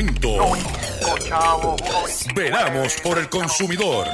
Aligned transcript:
Momento. 0.00 0.56
Veramos 2.34 2.94
por 3.02 3.18
el 3.18 3.28
consumidor. 3.28 4.06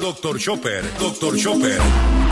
Doctor 0.00 0.38
Chopper, 0.40 0.82
Doctor 0.98 1.36
Chopper. 1.36 1.78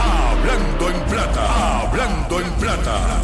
Hablando 0.01 0.91
en 0.91 1.01
plata, 1.05 1.81
hablando 1.83 2.41
en 2.41 2.51
plata. 2.55 3.21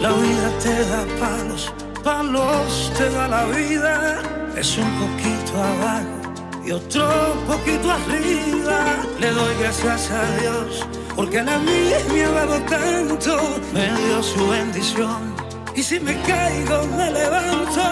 La 0.00 0.12
vida 0.12 0.58
te 0.62 0.84
da 0.86 1.04
palos, 1.20 1.72
palos 2.02 2.92
te 2.96 3.10
da 3.10 3.28
la 3.28 3.44
vida. 3.46 4.22
Es 4.56 4.78
un 4.78 4.90
poquito 4.98 5.62
abajo 5.62 6.23
y 6.66 6.72
otro 6.72 7.06
poquito 7.46 7.90
arriba. 7.90 8.96
Le 9.18 9.30
doy 9.30 9.54
gracias 9.60 10.10
a 10.10 10.36
Dios 10.40 10.86
porque 11.14 11.38
a 11.38 11.58
mí 11.58 11.90
me 12.12 12.24
ha 12.24 12.66
tanto. 12.66 13.38
Me 13.72 13.86
dio 13.86 14.22
su 14.22 14.48
bendición 14.48 15.34
y 15.74 15.82
si 15.82 16.00
me 16.00 16.20
caigo 16.22 16.86
me 16.96 17.10
levanto. 17.10 17.82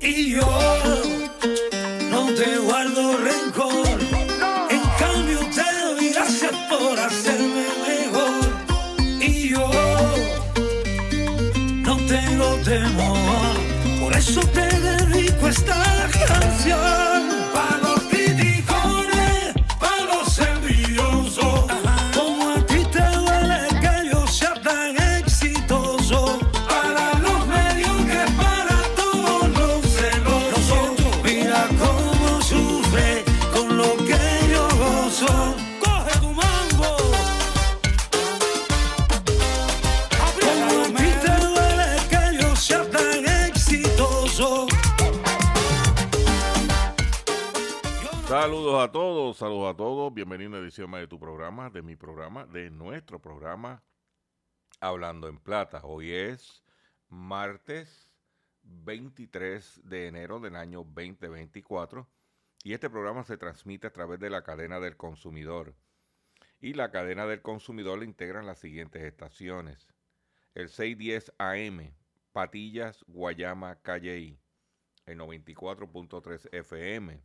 Y 0.00 0.32
yo 0.32 0.48
no 2.10 2.26
te 2.34 2.58
guardo 2.58 3.16
rencor. 3.18 3.98
En 4.70 4.82
cambio 4.98 5.38
te 5.54 5.84
doy 5.84 6.10
gracias 6.10 6.52
por 6.68 6.98
hacerme 6.98 7.66
mejor. 7.88 9.20
Y 9.20 9.48
yo 9.50 9.70
no 11.82 11.96
tengo 12.06 12.46
temor. 12.64 13.54
Por 14.00 14.12
eso 14.14 14.40
te 14.52 14.63
Saludos 49.32 49.72
a 49.72 49.76
todos. 49.76 50.12
Bienvenido 50.12 50.48
a 50.48 50.52
una 50.58 50.62
edición 50.62 50.90
más 50.90 51.00
de 51.00 51.06
tu 51.06 51.18
programa, 51.18 51.70
de 51.70 51.80
mi 51.80 51.96
programa, 51.96 52.44
de 52.44 52.68
nuestro 52.68 53.22
programa 53.22 53.82
Hablando 54.80 55.28
en 55.28 55.38
Plata. 55.38 55.80
Hoy 55.82 56.12
es 56.12 56.62
martes 57.08 58.10
23 58.64 59.80
de 59.84 60.08
enero 60.08 60.40
del 60.40 60.56
año 60.56 60.84
2024 60.84 62.06
y 62.64 62.74
este 62.74 62.90
programa 62.90 63.24
se 63.24 63.38
transmite 63.38 63.86
a 63.86 63.92
través 63.94 64.20
de 64.20 64.28
la 64.28 64.44
cadena 64.44 64.78
del 64.78 64.98
consumidor. 64.98 65.74
Y 66.60 66.74
la 66.74 66.90
cadena 66.90 67.24
del 67.24 67.40
consumidor 67.40 68.00
le 68.00 68.04
integran 68.04 68.44
las 68.44 68.58
siguientes 68.58 69.02
estaciones. 69.02 69.88
El 70.54 70.68
610 70.68 71.32
AM, 71.38 71.94
Patillas, 72.32 73.02
Guayama, 73.06 73.76
Calley. 73.80 74.38
El 75.06 75.18
94.3 75.18 76.50
FM, 76.52 77.24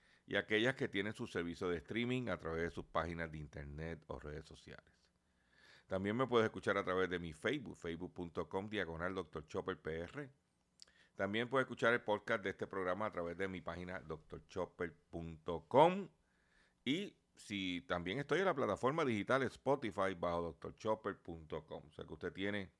y 0.25 0.35
aquellas 0.35 0.75
que 0.75 0.87
tienen 0.87 1.13
su 1.13 1.27
servicio 1.27 1.69
de 1.69 1.77
streaming 1.77 2.29
a 2.29 2.37
través 2.37 2.63
de 2.63 2.71
sus 2.71 2.85
páginas 2.85 3.31
de 3.31 3.37
internet 3.37 4.03
o 4.07 4.19
redes 4.19 4.45
sociales. 4.45 4.91
También 5.87 6.15
me 6.15 6.25
puedes 6.25 6.45
escuchar 6.45 6.77
a 6.77 6.85
través 6.85 7.09
de 7.09 7.19
mi 7.19 7.33
Facebook, 7.33 7.77
facebook.com 7.77 8.69
diagonal 8.69 9.13
Dr. 9.13 9.45
Chopper. 9.47 9.77
También 11.15 11.49
puedes 11.49 11.65
escuchar 11.65 11.93
el 11.93 12.01
podcast 12.01 12.43
de 12.43 12.51
este 12.51 12.65
programa 12.65 13.07
a 13.07 13.11
través 13.11 13.37
de 13.37 13.49
mi 13.49 13.59
página 13.59 13.99
drchopper.com. 13.99 16.07
Y 16.85 17.13
si 17.35 17.81
también 17.81 18.19
estoy 18.19 18.39
en 18.39 18.45
la 18.45 18.53
plataforma 18.53 19.03
digital 19.03 19.43
Spotify 19.43 20.15
bajo 20.17 20.57
drchopper.com. 20.61 21.83
O 21.85 21.91
sea 21.91 22.05
que 22.05 22.13
usted 22.13 22.31
tiene 22.31 22.71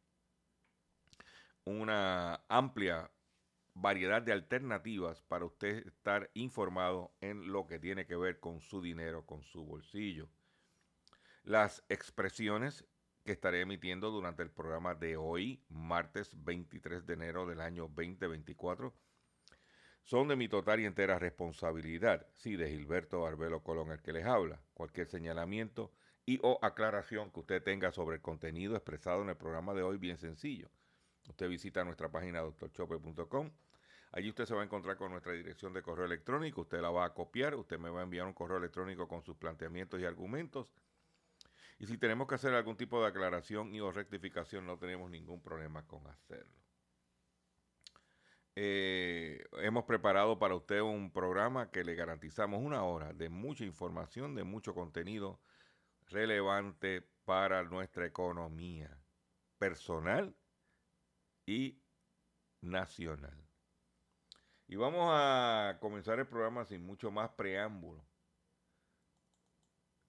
una 1.65 2.45
amplia 2.47 3.11
variedad 3.73 4.21
de 4.21 4.33
alternativas 4.33 5.21
para 5.21 5.45
usted 5.45 5.87
estar 5.87 6.29
informado 6.33 7.13
en 7.21 7.51
lo 7.51 7.67
que 7.67 7.79
tiene 7.79 8.05
que 8.05 8.15
ver 8.15 8.39
con 8.39 8.59
su 8.61 8.81
dinero, 8.81 9.25
con 9.25 9.43
su 9.43 9.65
bolsillo. 9.65 10.29
Las 11.43 11.83
expresiones 11.89 12.85
que 13.23 13.31
estaré 13.31 13.61
emitiendo 13.61 14.11
durante 14.11 14.43
el 14.43 14.51
programa 14.51 14.95
de 14.95 15.17
hoy, 15.17 15.63
martes 15.69 16.43
23 16.43 17.05
de 17.05 17.13
enero 17.13 17.45
del 17.45 17.61
año 17.61 17.83
2024, 17.87 18.93
son 20.03 20.27
de 20.27 20.35
mi 20.35 20.47
total 20.47 20.79
y 20.79 20.85
entera 20.85 21.19
responsabilidad. 21.19 22.27
Sí, 22.33 22.55
de 22.55 22.69
Gilberto 22.69 23.21
Barbelo 23.21 23.63
Colón, 23.63 23.91
el 23.91 24.01
que 24.01 24.13
les 24.13 24.25
habla. 24.25 24.61
Cualquier 24.73 25.07
señalamiento 25.07 25.91
y 26.25 26.39
o 26.43 26.59
aclaración 26.61 27.31
que 27.31 27.39
usted 27.39 27.63
tenga 27.63 27.91
sobre 27.91 28.15
el 28.15 28.21
contenido 28.21 28.75
expresado 28.75 29.21
en 29.21 29.29
el 29.29 29.37
programa 29.37 29.73
de 29.73 29.83
hoy, 29.83 29.97
bien 29.97 30.17
sencillo. 30.17 30.69
Usted 31.31 31.47
visita 31.47 31.83
nuestra 31.85 32.11
página 32.11 32.41
doctorchopper.com. 32.41 33.51
Allí 34.11 34.29
usted 34.29 34.45
se 34.45 34.53
va 34.53 34.61
a 34.61 34.65
encontrar 34.65 34.97
con 34.97 35.11
nuestra 35.11 35.31
dirección 35.31 35.73
de 35.73 35.81
correo 35.81 36.05
electrónico. 36.05 36.61
Usted 36.61 36.81
la 36.81 36.89
va 36.89 37.05
a 37.05 37.13
copiar. 37.13 37.55
Usted 37.55 37.79
me 37.79 37.89
va 37.89 38.01
a 38.01 38.03
enviar 38.03 38.27
un 38.27 38.33
correo 38.33 38.57
electrónico 38.57 39.07
con 39.07 39.23
sus 39.23 39.37
planteamientos 39.37 40.01
y 40.01 40.05
argumentos. 40.05 40.73
Y 41.79 41.85
si 41.85 41.97
tenemos 41.97 42.27
que 42.27 42.35
hacer 42.35 42.53
algún 42.53 42.75
tipo 42.75 43.01
de 43.01 43.07
aclaración 43.07 43.73
y 43.73 43.79
o 43.79 43.91
rectificación, 43.91 44.65
no 44.65 44.77
tenemos 44.77 45.09
ningún 45.09 45.41
problema 45.41 45.87
con 45.87 46.05
hacerlo. 46.05 46.53
Eh, 48.55 49.41
hemos 49.59 49.85
preparado 49.85 50.37
para 50.37 50.55
usted 50.55 50.81
un 50.81 51.13
programa 51.13 51.71
que 51.71 51.85
le 51.85 51.95
garantizamos 51.95 52.61
una 52.61 52.83
hora 52.83 53.13
de 53.13 53.29
mucha 53.29 53.63
información, 53.63 54.35
de 54.35 54.43
mucho 54.43 54.73
contenido 54.73 55.39
relevante 56.07 57.07
para 57.23 57.63
nuestra 57.63 58.05
economía 58.05 58.99
personal 59.57 60.35
y 61.45 61.81
nacional. 62.61 63.37
Y 64.67 64.75
vamos 64.75 65.09
a 65.11 65.77
comenzar 65.81 66.19
el 66.19 66.27
programa 66.27 66.65
sin 66.65 66.85
mucho 66.85 67.11
más 67.11 67.29
preámbulo. 67.31 68.05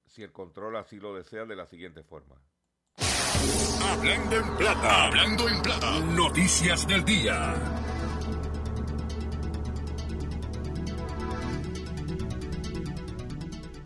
Si 0.06 0.22
el 0.22 0.30
control 0.30 0.76
así 0.76 1.00
lo 1.00 1.14
desea, 1.14 1.44
de 1.46 1.56
la 1.56 1.66
siguiente 1.66 2.02
forma. 2.02 2.36
Hablando 3.82 4.36
en 4.36 4.56
plata, 4.56 5.06
hablando 5.06 5.48
en 5.48 5.62
plata. 5.62 6.00
Noticias 6.00 6.86
del 6.86 7.04
día. 7.04 7.54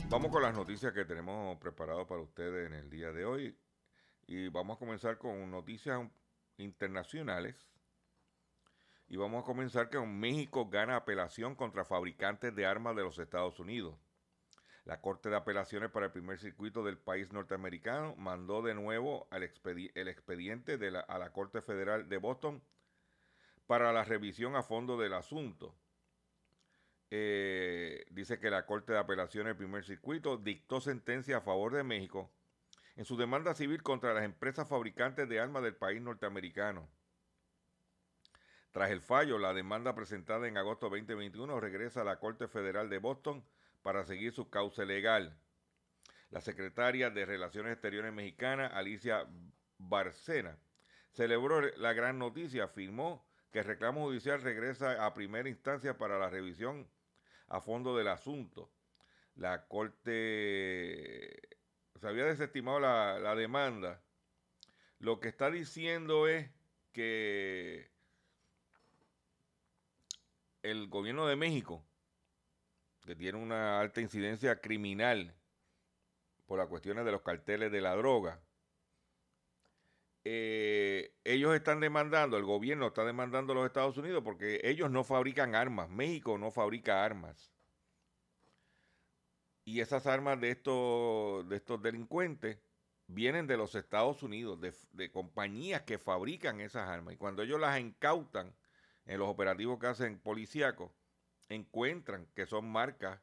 Vamos 0.09 0.31
con 0.31 0.43
las 0.43 0.55
noticias 0.55 0.93
que 0.93 1.05
tenemos 1.05 1.59
preparado 1.59 2.07
para 2.07 2.21
ustedes 2.21 2.67
en 2.67 2.75
el 2.75 2.91
día 2.91 3.13
de 3.13 3.25
hoy. 3.25 3.59
Y 4.27 4.49
vamos 4.49 4.77
a 4.77 4.79
comenzar 4.79 5.19
con 5.19 5.51
noticias 5.51 6.01
internacionales. 6.59 7.71
Y 9.09 9.17
vamos 9.17 9.43
a 9.43 9.47
comenzar 9.47 9.89
con 9.89 10.19
México 10.19 10.69
gana 10.69 10.97
apelación 10.97 11.55
contra 11.55 11.85
fabricantes 11.85 12.55
de 12.55 12.67
armas 12.67 12.97
de 12.97 13.03
los 13.03 13.19
Estados 13.19 13.61
Unidos. 13.61 13.95
La 14.85 15.01
Corte 15.01 15.31
de 15.31 15.37
Apelaciones 15.37 15.91
para 15.91 16.07
el 16.07 16.13
primer 16.13 16.39
circuito 16.39 16.85
del 16.85 16.97
país 16.97 17.33
norteamericano 17.33 18.15
mandó 18.17 18.63
de 18.63 18.75
nuevo 18.75 19.27
al 19.31 19.43
el 19.43 20.09
expediente 20.09 20.79
de 20.79 20.97
a 20.97 21.19
la 21.19 21.33
Corte 21.33 21.61
Federal 21.61 22.09
de 22.09 22.19
Boston 22.19 22.63
para 23.67 23.93
la 23.93 24.05
revisión 24.05 24.55
a 24.55 24.63
fondo 24.63 24.97
del 24.97 25.15
asunto. 25.15 25.75
Eh, 27.11 28.05
dice 28.11 28.39
que 28.39 28.51
la 28.51 28.67
Corte 28.67 28.93
de 28.93 28.99
Apelaciones 28.99 29.51
del 29.51 29.57
primer 29.57 29.85
circuito 29.85 30.37
dictó 30.37 30.81
sentencia 30.81 31.39
a 31.39 31.41
favor 31.41 31.75
de 31.75 31.85
México 31.85 32.31
en 32.97 33.05
su 33.05 33.17
demanda 33.17 33.55
civil 33.55 33.83
contra 33.83 34.15
las 34.15 34.25
empresas 34.25 34.69
fabricantes 34.69 35.29
de 35.29 35.39
armas 35.39 35.63
del 35.63 35.77
país 35.77 36.01
norteamericano. 36.01 36.89
Tras 38.73 38.91
el 38.91 39.01
fallo, 39.01 39.39
la 39.39 39.55
demanda 39.55 39.95
presentada 39.95 40.49
en 40.49 40.59
agosto 40.59 40.89
2021 40.89 41.61
regresa 41.61 42.01
a 42.01 42.05
la 42.05 42.19
Corte 42.19 42.49
Federal 42.49 42.91
de 42.91 42.99
Boston 42.99 43.45
para 43.83 44.05
seguir 44.05 44.33
su 44.33 44.51
cauce 44.51 44.85
legal. 44.85 45.39
La 46.31 46.41
secretaria 46.41 47.11
de 47.11 47.25
Relaciones 47.25 47.73
Exteriores 47.73 48.13
mexicana, 48.13 48.67
Alicia 48.67 49.27
Barcena, 49.79 50.59
celebró 51.13 51.61
la 51.61 51.93
gran 51.93 52.19
noticia, 52.19 52.65
afirmó 52.65 53.27
que 53.51 53.61
el 53.61 53.65
reclamo 53.67 54.03
judicial 54.03 54.43
regresa 54.43 55.07
a 55.07 55.15
primera 55.15 55.49
instancia 55.49 55.97
para 55.97 56.19
la 56.19 56.29
revisión 56.29 56.91
a 57.49 57.61
fondo 57.61 57.97
del 57.97 58.09
asunto. 58.09 58.71
La 59.37 59.67
Corte 59.69 61.56
se 61.99 62.09
había 62.09 62.25
desestimado 62.25 62.81
la, 62.81 63.19
la 63.19 63.35
demanda. 63.35 64.03
Lo 64.99 65.21
que 65.21 65.29
está 65.29 65.51
diciendo 65.51 66.29
es 66.29 66.51
que 66.93 67.91
el 70.63 70.89
gobierno 70.89 71.27
de 71.27 71.37
México, 71.37 71.85
que 73.05 73.15
tiene 73.15 73.39
una 73.39 73.81
alta 73.81 74.01
incidencia 74.01 74.61
criminal 74.61 75.35
por 76.47 76.59
las 76.59 76.69
cuestiones 76.69 77.05
de 77.05 77.13
los 77.13 77.23
carteles 77.23 77.71
de 77.71 77.81
la 77.81 77.95
droga, 77.95 78.41
eh, 80.29 81.15
ellos 81.23 81.55
están 81.55 81.79
demandando, 81.79 82.37
el 82.37 82.43
gobierno 82.43 82.89
está 82.89 83.05
demandando 83.05 83.53
a 83.53 83.57
los 83.57 83.67
Estados 83.67 83.97
Unidos 83.97 84.25
porque 84.25 84.61
ellos 84.65 84.91
no 84.91 85.05
fabrican 85.05 85.55
armas, 85.55 85.89
México 85.89 86.37
no 86.37 86.51
fabrica 86.51 87.05
armas. 87.05 87.56
Y 89.67 89.81
esas 89.81 90.07
armas 90.07 90.41
de 90.41 90.53
estos, 90.53 91.47
de 91.49 91.57
estos 91.57 91.83
delincuentes 91.83 92.59
vienen 93.09 93.47
de 93.47 93.59
los 93.59 93.75
Estados 93.75 94.23
Unidos, 94.23 94.59
de, 94.61 94.73
de 94.93 95.11
compañías 95.11 95.83
que 95.83 95.99
fabrican 95.99 96.63
esas 96.63 96.89
armas. 96.89 97.15
Y 97.15 97.17
cuando 97.19 97.43
ellos 97.43 97.61
las 97.61 97.79
incautan, 97.79 98.55
en 99.07 99.19
los 99.21 99.29
operativos 99.29 99.79
que 99.79 99.87
hacen 99.87 100.19
policíacos, 100.19 100.91
encuentran 101.49 102.27
que 102.35 102.47
son 102.47 102.71
marcas, 102.71 103.21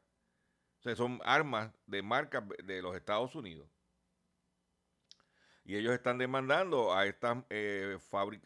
o 0.78 0.82
sea, 0.82 0.96
son 0.96 1.20
armas 1.24 1.72
de 1.86 2.02
marcas 2.02 2.44
de 2.64 2.82
los 2.82 2.96
Estados 2.96 3.34
Unidos. 3.34 3.68
Y 5.64 5.76
ellos 5.76 5.94
están 5.94 6.18
demandando 6.18 6.92
a, 6.92 7.06
eh, 7.06 7.98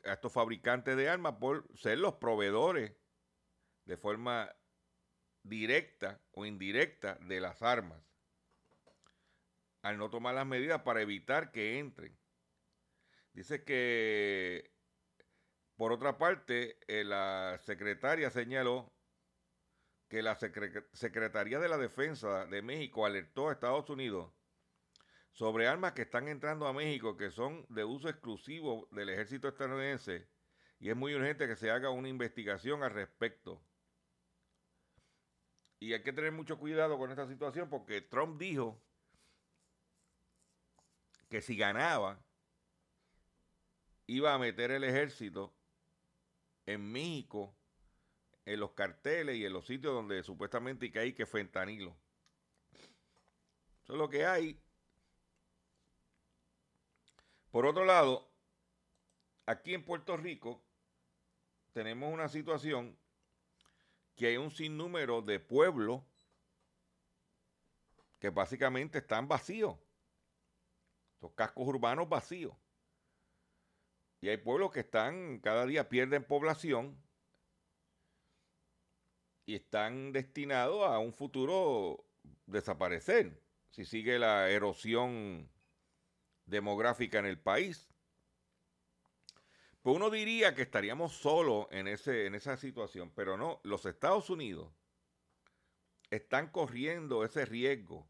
a 0.04 0.12
estos 0.12 0.32
fabricantes 0.32 0.96
de 0.96 1.08
armas 1.08 1.34
por 1.40 1.66
ser 1.76 1.98
los 1.98 2.14
proveedores 2.14 2.92
de 3.86 3.96
forma 3.96 4.54
directa 5.48 6.20
o 6.32 6.46
indirecta 6.46 7.16
de 7.22 7.40
las 7.40 7.62
armas, 7.62 8.02
al 9.82 9.98
no 9.98 10.10
tomar 10.10 10.34
las 10.34 10.46
medidas 10.46 10.82
para 10.82 11.02
evitar 11.02 11.52
que 11.52 11.78
entren. 11.78 12.16
Dice 13.32 13.64
que 13.64 14.70
por 15.78 15.92
otra 15.92 16.18
parte, 16.18 16.76
eh, 16.88 17.04
la 17.04 17.56
secretaria 17.62 18.30
señaló 18.30 18.92
que 20.08 20.22
la 20.22 20.34
Secretaría 20.34 21.60
de 21.60 21.68
la 21.68 21.78
Defensa 21.78 22.46
de 22.46 22.62
México 22.62 23.06
alertó 23.06 23.48
a 23.48 23.52
Estados 23.52 23.88
Unidos 23.88 24.32
sobre 25.30 25.68
armas 25.68 25.92
que 25.92 26.02
están 26.02 26.26
entrando 26.26 26.66
a 26.66 26.72
México 26.72 27.16
que 27.16 27.30
son 27.30 27.64
de 27.68 27.84
uso 27.84 28.08
exclusivo 28.08 28.88
del 28.90 29.10
ejército 29.10 29.46
estadounidense 29.46 30.28
y 30.80 30.90
es 30.90 30.96
muy 30.96 31.14
urgente 31.14 31.46
que 31.46 31.54
se 31.54 31.70
haga 31.70 31.90
una 31.90 32.08
investigación 32.08 32.82
al 32.82 32.90
respecto. 32.90 33.62
Y 35.80 35.92
hay 35.92 36.02
que 36.02 36.12
tener 36.12 36.32
mucho 36.32 36.58
cuidado 36.58 36.98
con 36.98 37.10
esta 37.10 37.26
situación 37.26 37.68
porque 37.68 38.00
Trump 38.00 38.38
dijo 38.38 38.80
que 41.28 41.40
si 41.40 41.56
ganaba 41.56 42.20
iba 44.06 44.34
a 44.34 44.38
meter 44.38 44.70
el 44.70 44.84
ejército 44.84 45.54
en 46.66 46.90
México, 46.90 47.54
en 48.44 48.60
los 48.60 48.72
carteles 48.72 49.36
y 49.36 49.44
en 49.44 49.52
los 49.52 49.66
sitios 49.66 49.94
donde 49.94 50.22
supuestamente 50.22 50.90
hay 50.98 51.12
que 51.12 51.26
fentanilo. 51.26 51.96
Eso 53.82 53.92
es 53.92 53.98
lo 53.98 54.08
que 54.08 54.24
hay. 54.24 54.60
Por 57.50 57.66
otro 57.66 57.84
lado, 57.84 58.28
aquí 59.46 59.74
en 59.74 59.84
Puerto 59.84 60.16
Rico 60.16 60.62
tenemos 61.72 62.12
una 62.12 62.28
situación 62.28 62.98
que 64.18 64.26
hay 64.26 64.36
un 64.36 64.50
sinnúmero 64.50 65.22
de 65.22 65.38
pueblos 65.38 66.02
que 68.18 68.30
básicamente 68.30 68.98
están 68.98 69.28
vacíos. 69.28 69.78
Los 71.20 71.32
cascos 71.32 71.66
urbanos 71.66 72.08
vacíos. 72.08 72.54
Y 74.20 74.28
hay 74.28 74.36
pueblos 74.36 74.72
que 74.72 74.80
están, 74.80 75.38
cada 75.38 75.64
día 75.64 75.88
pierden 75.88 76.24
población 76.24 77.00
y 79.46 79.54
están 79.54 80.12
destinados 80.12 80.82
a 80.84 80.98
un 80.98 81.12
futuro 81.12 82.04
desaparecer 82.46 83.40
si 83.70 83.84
sigue 83.84 84.18
la 84.18 84.50
erosión 84.50 85.48
demográfica 86.44 87.20
en 87.20 87.26
el 87.26 87.38
país. 87.38 87.88
Pues 89.82 89.96
uno 89.96 90.10
diría 90.10 90.54
que 90.54 90.62
estaríamos 90.62 91.12
solos 91.12 91.66
en, 91.70 91.86
en 91.88 92.34
esa 92.34 92.56
situación, 92.56 93.12
pero 93.14 93.36
no, 93.36 93.60
los 93.62 93.86
Estados 93.86 94.28
Unidos 94.28 94.72
están 96.10 96.48
corriendo 96.48 97.24
ese 97.24 97.44
riesgo. 97.44 98.08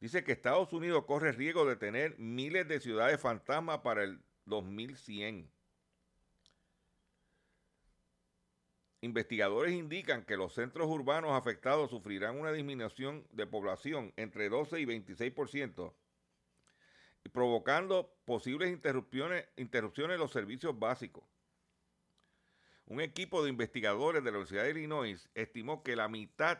Dice 0.00 0.24
que 0.24 0.32
Estados 0.32 0.72
Unidos 0.72 1.04
corre 1.06 1.32
riesgo 1.32 1.64
de 1.64 1.76
tener 1.76 2.18
miles 2.18 2.68
de 2.68 2.80
ciudades 2.80 3.20
fantasmas 3.20 3.78
para 3.78 4.02
el 4.02 4.20
2100. 4.44 5.50
Investigadores 9.00 9.74
indican 9.74 10.24
que 10.24 10.36
los 10.36 10.54
centros 10.54 10.88
urbanos 10.88 11.32
afectados 11.32 11.90
sufrirán 11.90 12.40
una 12.40 12.52
disminución 12.52 13.26
de 13.32 13.46
población 13.46 14.14
entre 14.16 14.48
12 14.48 14.80
y 14.80 14.86
26%, 14.86 15.92
provocando 17.32 18.14
posibles 18.24 18.70
interrupciones, 18.70 19.46
en 19.56 20.18
los 20.18 20.32
servicios 20.32 20.78
básicos. 20.78 21.24
Un 22.86 23.00
equipo 23.00 23.42
de 23.42 23.50
investigadores 23.50 24.22
de 24.22 24.30
la 24.30 24.38
Universidad 24.38 24.64
de 24.64 24.70
Illinois 24.70 25.28
estimó 25.34 25.82
que 25.82 25.96
la 25.96 26.08
mitad 26.08 26.58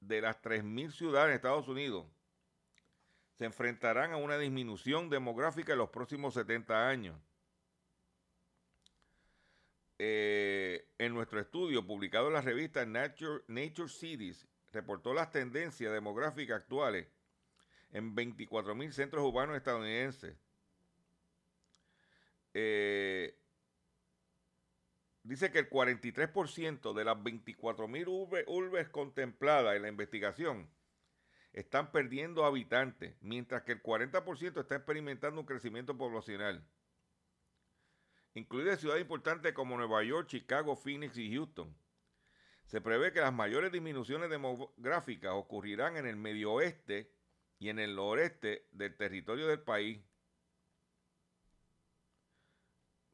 de 0.00 0.22
las 0.22 0.40
3.000 0.42 0.90
ciudades 0.92 1.30
en 1.30 1.36
Estados 1.36 1.68
Unidos 1.68 2.06
se 3.34 3.44
enfrentarán 3.44 4.12
a 4.12 4.16
una 4.16 4.38
disminución 4.38 5.10
demográfica 5.10 5.72
en 5.72 5.78
los 5.78 5.90
próximos 5.90 6.34
70 6.34 6.88
años. 6.88 7.16
Eh, 9.98 10.88
en 10.98 11.12
nuestro 11.12 11.40
estudio 11.40 11.86
publicado 11.86 12.28
en 12.28 12.34
la 12.34 12.40
revista 12.40 12.86
Nature, 12.86 13.44
Nature 13.48 13.88
Cities, 13.90 14.46
reportó 14.72 15.12
las 15.12 15.30
tendencias 15.30 15.92
demográficas 15.92 16.56
actuales 16.56 17.08
en 17.92 18.14
24.000 18.14 18.92
centros 18.92 19.24
urbanos 19.24 19.56
estadounidenses. 19.56 20.36
Eh, 22.54 23.36
dice 25.22 25.50
que 25.50 25.60
el 25.60 25.70
43% 25.70 26.92
de 26.94 27.04
las 27.04 27.16
24.000 27.16 28.44
urbes 28.46 28.88
contempladas 28.88 29.76
en 29.76 29.82
la 29.82 29.88
investigación 29.88 30.68
están 31.52 31.90
perdiendo 31.90 32.44
habitantes, 32.44 33.16
mientras 33.20 33.62
que 33.62 33.72
el 33.72 33.82
40% 33.82 34.60
está 34.60 34.76
experimentando 34.76 35.40
un 35.40 35.46
crecimiento 35.46 35.96
poblacional. 35.96 36.64
Incluidas 38.34 38.78
ciudades 38.78 39.02
importantes 39.02 39.52
como 39.52 39.76
Nueva 39.76 40.04
York, 40.04 40.28
Chicago, 40.28 40.76
Phoenix 40.76 41.18
y 41.18 41.34
Houston. 41.34 41.76
Se 42.66 42.80
prevé 42.80 43.12
que 43.12 43.20
las 43.20 43.32
mayores 43.32 43.72
disminuciones 43.72 44.30
demográficas 44.30 45.32
ocurrirán 45.34 45.96
en 45.96 46.06
el 46.06 46.14
medio 46.14 46.52
oeste 46.52 47.10
y 47.60 47.68
en 47.68 47.78
el 47.78 47.94
noreste 47.94 48.66
del 48.72 48.96
territorio 48.96 49.46
del 49.46 49.60
país. 49.60 50.00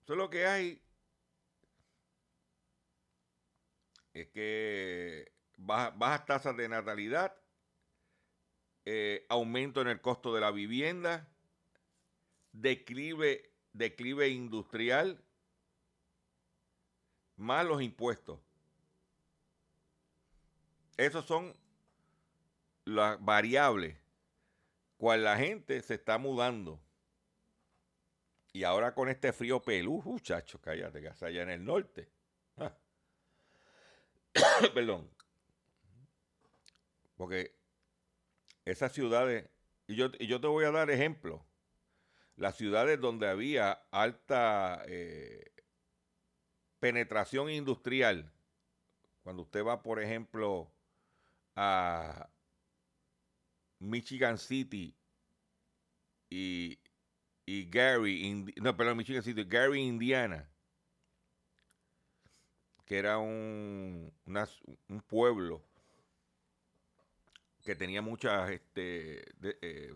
Eso 0.05 0.13
es 0.13 0.19
lo 0.19 0.31
que 0.31 0.47
hay 0.47 0.81
es 4.15 4.29
que 4.29 5.33
bajas 5.59 6.25
tasas 6.25 6.57
de 6.57 6.69
natalidad 6.69 7.37
eh, 8.87 9.27
aumento 9.29 9.83
en 9.83 9.89
el 9.89 10.01
costo 10.01 10.33
de 10.33 10.41
la 10.41 10.53
vivienda, 10.53 11.29
declive, 12.53 13.51
declive 13.73 14.29
industrial, 14.29 15.21
más 17.37 17.67
los 17.67 17.83
impuestos. 17.83 18.39
Esas 20.97 21.27
son 21.27 21.53
las 22.85 23.23
variables 23.23 24.06
cual 24.97 25.25
la 25.25 25.37
gente 25.37 25.81
se 25.83 25.95
está 25.95 26.19
mudando. 26.19 26.81
Y 28.53 28.65
ahora 28.65 28.95
con 28.95 29.09
este 29.09 29.33
frío 29.33 29.61
pelú, 29.61 30.03
muchachos, 30.05 30.61
cállate, 30.63 31.01
que 31.01 31.09
allá 31.09 31.43
en 31.43 31.51
el 31.51 31.65
norte. 31.65 32.09
Ah. 32.57 32.75
Perdón. 34.75 35.11
Porque 37.17 37.55
esas 38.65 38.93
ciudades, 38.93 39.49
y 39.87 39.95
yo, 39.97 40.11
yo 40.13 40.41
te 40.41 40.47
voy 40.47 40.65
a 40.65 40.71
dar 40.71 40.91
ejemplos, 40.91 41.43
las 42.37 42.57
ciudades 42.57 43.01
donde 43.01 43.29
había 43.29 43.73
alta, 43.91 44.83
eh, 44.87 45.53
penetración 46.81 47.51
industrial, 47.51 48.33
cuando 49.23 49.43
usted 49.43 49.65
va, 49.65 49.83
por 49.83 50.01
ejemplo, 50.01 50.71
a 51.57 52.29
Michigan 53.79 54.39
City 54.39 54.95
y, 56.29 56.79
Gary, 57.47 58.55
no, 58.57 58.77
perdón, 58.77 58.97
Michigan 58.97 59.23
City, 59.23 59.45
Gary, 59.45 59.81
Indiana, 59.81 60.49
que 62.85 62.99
era 62.99 63.19
un, 63.19 64.13
un 64.89 65.01
pueblo 65.03 65.63
que 67.65 67.75
tenía 67.75 68.01
muchas, 68.01 68.51
este, 68.51 69.25
eh, 69.61 69.93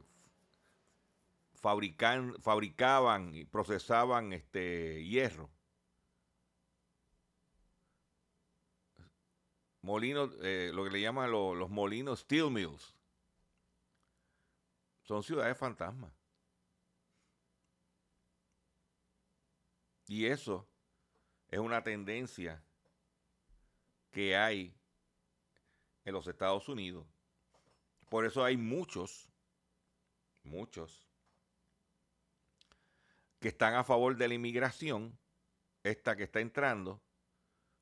fabricaban 1.55 3.35
y 3.35 3.45
procesaban 3.45 4.33
este 4.33 5.05
hierro. 5.05 5.51
Molinos, 9.83 10.31
eh, 10.43 10.73
lo 10.75 10.85
que 10.85 10.91
le 10.91 11.01
llaman 11.01 11.31
los 11.31 11.71
molinos 11.71 12.21
steel 12.21 12.51
mills. 12.51 13.00
Son 15.11 15.25
ciudades 15.25 15.59
fantasmas. 15.59 16.13
Y 20.07 20.27
eso 20.27 20.69
es 21.49 21.59
una 21.59 21.83
tendencia 21.83 22.63
que 24.13 24.37
hay 24.37 24.73
en 26.05 26.13
los 26.13 26.29
Estados 26.29 26.69
Unidos. 26.69 27.09
Por 28.09 28.25
eso 28.25 28.45
hay 28.45 28.57
muchos, 28.57 29.29
muchos, 30.45 31.09
que 33.41 33.49
están 33.49 33.75
a 33.75 33.83
favor 33.83 34.17
de 34.17 34.29
la 34.29 34.35
inmigración, 34.35 35.19
esta 35.83 36.15
que 36.15 36.23
está 36.23 36.39
entrando, 36.39 37.03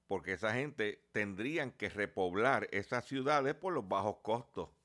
porque 0.07 0.33
esa 0.33 0.55
gente 0.55 1.07
tendrían 1.13 1.73
que 1.73 1.91
repoblar 1.91 2.69
esas 2.71 3.05
ciudades 3.05 3.55
por 3.55 3.75
los 3.75 3.87
bajos 3.87 4.17
costos 4.23 4.78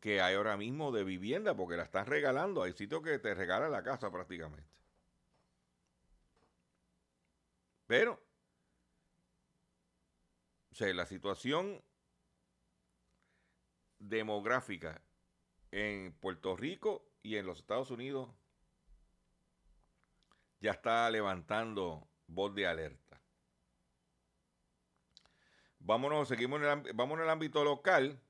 que 0.00 0.20
hay 0.20 0.34
ahora 0.34 0.56
mismo 0.56 0.92
de 0.92 1.04
vivienda, 1.04 1.56
porque 1.56 1.76
la 1.76 1.82
están 1.84 2.06
regalando. 2.06 2.62
Hay 2.62 2.72
sitios 2.72 3.02
que 3.02 3.18
te 3.18 3.34
regalan 3.34 3.72
la 3.72 3.82
casa 3.82 4.10
prácticamente. 4.10 4.68
Pero, 7.86 8.20
o 10.70 10.74
sea, 10.74 10.92
la 10.92 11.06
situación 11.06 11.82
demográfica 13.98 15.00
en 15.70 16.12
Puerto 16.12 16.56
Rico 16.56 17.10
y 17.22 17.36
en 17.36 17.46
los 17.46 17.58
Estados 17.58 17.90
Unidos 17.90 18.28
ya 20.60 20.72
está 20.72 21.10
levantando 21.10 22.08
voz 22.26 22.54
de 22.54 22.66
alerta. 22.66 23.20
Vámonos, 25.80 26.28
seguimos 26.28 26.60
en 26.60 26.66
el, 26.66 26.88
en 26.88 27.20
el 27.20 27.30
ámbito 27.30 27.64
local. 27.64 28.20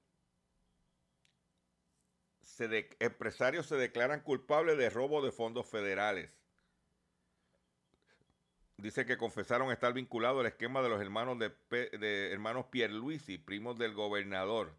Empresarios 3.00 3.67
se 3.67 3.76
declaran 3.76 4.21
culpables 4.21 4.78
de 4.78 4.90
robo 4.90 5.23
de 5.23 5.33
fondos 5.33 5.67
federales. 5.67 6.31
Dice 8.76 9.07
que 9.07 9.19
confesaron 9.19 9.73
estar 9.73 9.93
vinculados 9.93 10.40
al 10.40 10.47
esquema 10.47 10.83
de 10.83 10.88
los 10.88 11.00
hermanos 11.00 11.38
de, 11.38 11.50
de 11.71 12.33
hermanos 12.33 12.67
Pierluisi, 12.71 13.38
primos 13.38 13.76
del 13.76 13.95
gobernador 13.95 14.73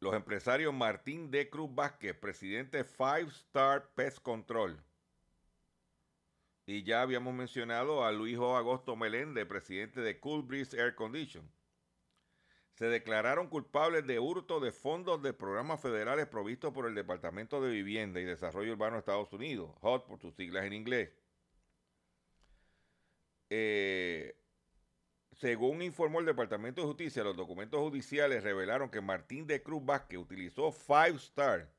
los 0.00 0.14
empresarios 0.14 0.72
Martín 0.72 1.30
de 1.30 1.50
Cruz 1.50 1.74
Vázquez, 1.74 2.16
presidente 2.16 2.78
de 2.78 2.84
Five 2.84 3.28
Star 3.28 3.90
Pest 3.94 4.20
Control. 4.20 4.82
Y 6.66 6.82
ya 6.84 7.02
habíamos 7.02 7.34
mencionado 7.34 8.04
a 8.04 8.10
Luis. 8.10 8.36
Agosto 8.36 8.96
Meléndez, 8.96 9.46
presidente 9.46 10.00
de 10.00 10.18
Cool 10.18 10.42
Breeze 10.42 10.76
Air 10.78 10.94
Condition. 10.94 11.46
Se 12.74 12.86
declararon 12.86 13.48
culpables 13.48 14.06
de 14.06 14.18
hurto 14.18 14.58
de 14.60 14.72
fondos 14.72 15.22
de 15.22 15.32
programas 15.32 15.80
federales 15.80 16.26
provistos 16.26 16.72
por 16.72 16.86
el 16.86 16.94
Departamento 16.94 17.60
de 17.60 17.70
Vivienda 17.70 18.20
y 18.20 18.24
Desarrollo 18.24 18.72
Urbano 18.72 18.94
de 18.94 19.00
Estados 19.00 19.32
Unidos, 19.32 19.70
HOT 19.80 20.06
por 20.06 20.18
sus 20.18 20.34
siglas 20.34 20.64
en 20.64 20.72
inglés. 20.72 21.10
Eh, 23.50 24.36
según 25.40 25.82
informó 25.82 26.20
el 26.20 26.26
Departamento 26.26 26.82
de 26.82 26.86
Justicia, 26.86 27.24
los 27.24 27.36
documentos 27.36 27.80
judiciales 27.80 28.42
revelaron 28.42 28.90
que 28.90 29.00
Martín 29.00 29.46
de 29.46 29.62
Cruz 29.62 29.84
Vázquez 29.84 30.18
utilizó 30.18 30.70
Five 30.70 31.16
Star 31.16 31.70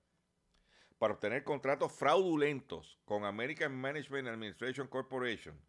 para 0.98 1.14
obtener 1.14 1.44
contratos 1.44 1.92
fraudulentos 1.92 3.00
con 3.06 3.24
American 3.24 3.76
Management 3.76 4.28
Administration 4.28 4.88
Corporation 4.88 5.60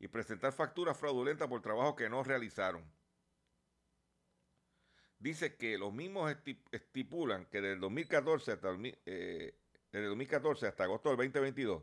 y 0.00 0.08
presentar 0.08 0.52
facturas 0.52 0.96
fraudulentas 0.96 1.46
por 1.48 1.62
trabajo 1.62 1.94
que 1.94 2.08
no 2.08 2.24
realizaron. 2.24 2.84
Dice 5.22 5.54
que 5.54 5.78
los 5.78 5.94
mismos 5.94 6.36
estipulan 6.72 7.46
que 7.46 7.60
desde 7.60 7.78
2014 7.78 8.50
hasta, 8.50 8.76
eh, 9.06 9.54
desde 9.92 10.06
2014 10.06 10.66
hasta 10.66 10.82
agosto 10.82 11.10
del 11.10 11.18
2022 11.18 11.80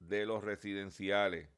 de 0.00 0.26
los 0.26 0.42
residenciales. 0.42 1.48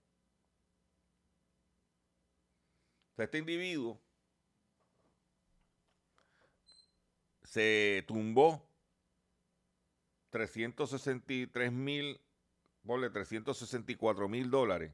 este 3.17 3.39
individuo 3.39 3.99
se 7.43 8.05
tumbó 8.07 8.66
363 10.37 11.73
mil, 11.73 12.21
364 12.85 14.29
mil 14.29 14.51
dólares 14.51 14.93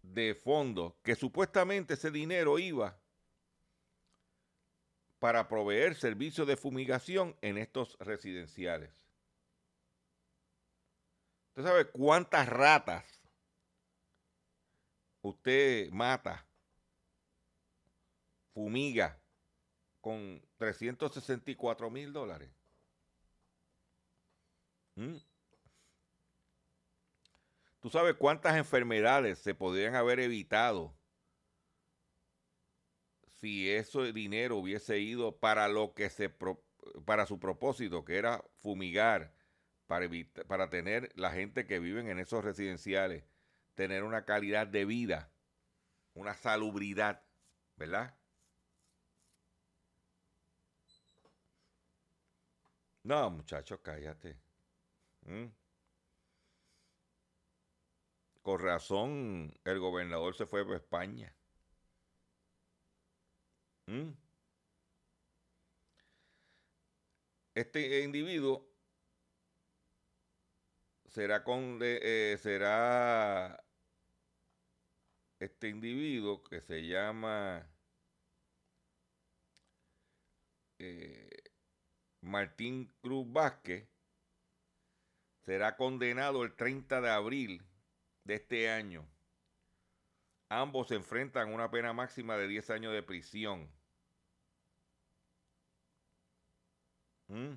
de 0.00 0.34
fondos 0.34 0.94
que 1.02 1.14
supuestamente 1.14 1.94
ese 1.94 2.10
dinero 2.10 2.58
iba 2.58 2.98
para 5.18 5.48
proveer 5.48 5.96
servicios 5.96 6.46
de 6.46 6.56
fumigación 6.56 7.36
en 7.42 7.58
estos 7.58 7.98
residenciales. 7.98 9.06
¿Usted 11.48 11.64
sabe 11.64 11.90
cuántas 11.90 12.48
ratas 12.48 13.04
usted 15.20 15.90
mata, 15.90 16.46
fumiga 18.54 19.20
con 20.00 20.40
364 20.56 21.90
mil 21.90 22.14
dólares? 22.14 22.57
¿Tú 27.80 27.90
sabes 27.90 28.14
cuántas 28.16 28.56
enfermedades 28.56 29.38
se 29.38 29.54
podrían 29.54 29.94
haber 29.94 30.18
evitado 30.18 30.94
si 33.40 33.70
ese 33.70 34.12
dinero 34.12 34.56
hubiese 34.56 34.98
ido 34.98 35.38
para 35.38 35.68
lo 35.68 35.94
que 35.94 36.10
se 36.10 36.34
para 37.04 37.26
su 37.26 37.38
propósito, 37.38 38.04
que 38.04 38.16
era 38.16 38.42
fumigar 38.60 39.32
para 39.86 40.08
para 40.48 40.68
tener 40.68 41.10
la 41.14 41.30
gente 41.30 41.66
que 41.66 41.78
vive 41.78 42.00
en 42.00 42.18
esos 42.18 42.44
residenciales 42.44 43.24
tener 43.76 44.02
una 44.02 44.24
calidad 44.24 44.66
de 44.66 44.84
vida, 44.84 45.30
una 46.14 46.34
salubridad, 46.34 47.22
¿verdad? 47.76 48.16
No, 53.04 53.30
muchachos, 53.30 53.78
cállate. 53.82 54.47
¿Mm? 55.28 55.52
Con 58.42 58.60
razón, 58.60 59.54
el 59.64 59.78
gobernador 59.78 60.34
se 60.34 60.46
fue 60.46 60.62
a 60.62 60.76
España. 60.76 61.34
¿Mm? 63.86 64.12
Este 67.54 68.02
individuo 68.04 68.66
será 71.06 71.44
con 71.44 71.78
eh, 71.82 72.38
será 72.40 73.62
este 75.40 75.68
individuo 75.68 76.42
que 76.42 76.60
se 76.60 76.86
llama 76.86 77.68
eh, 80.78 81.28
Martín 82.20 82.94
Cruz 83.02 83.30
Vázquez 83.32 83.97
será 85.48 85.78
condenado 85.78 86.44
el 86.44 86.54
30 86.54 87.00
de 87.00 87.08
abril 87.08 87.66
de 88.24 88.34
este 88.34 88.70
año. 88.70 89.08
Ambos 90.50 90.88
se 90.88 90.94
enfrentan 90.96 91.48
a 91.48 91.54
una 91.54 91.70
pena 91.70 91.94
máxima 91.94 92.36
de 92.36 92.46
10 92.46 92.68
años 92.68 92.92
de 92.92 93.02
prisión. 93.02 93.72
¿Mm? 97.28 97.54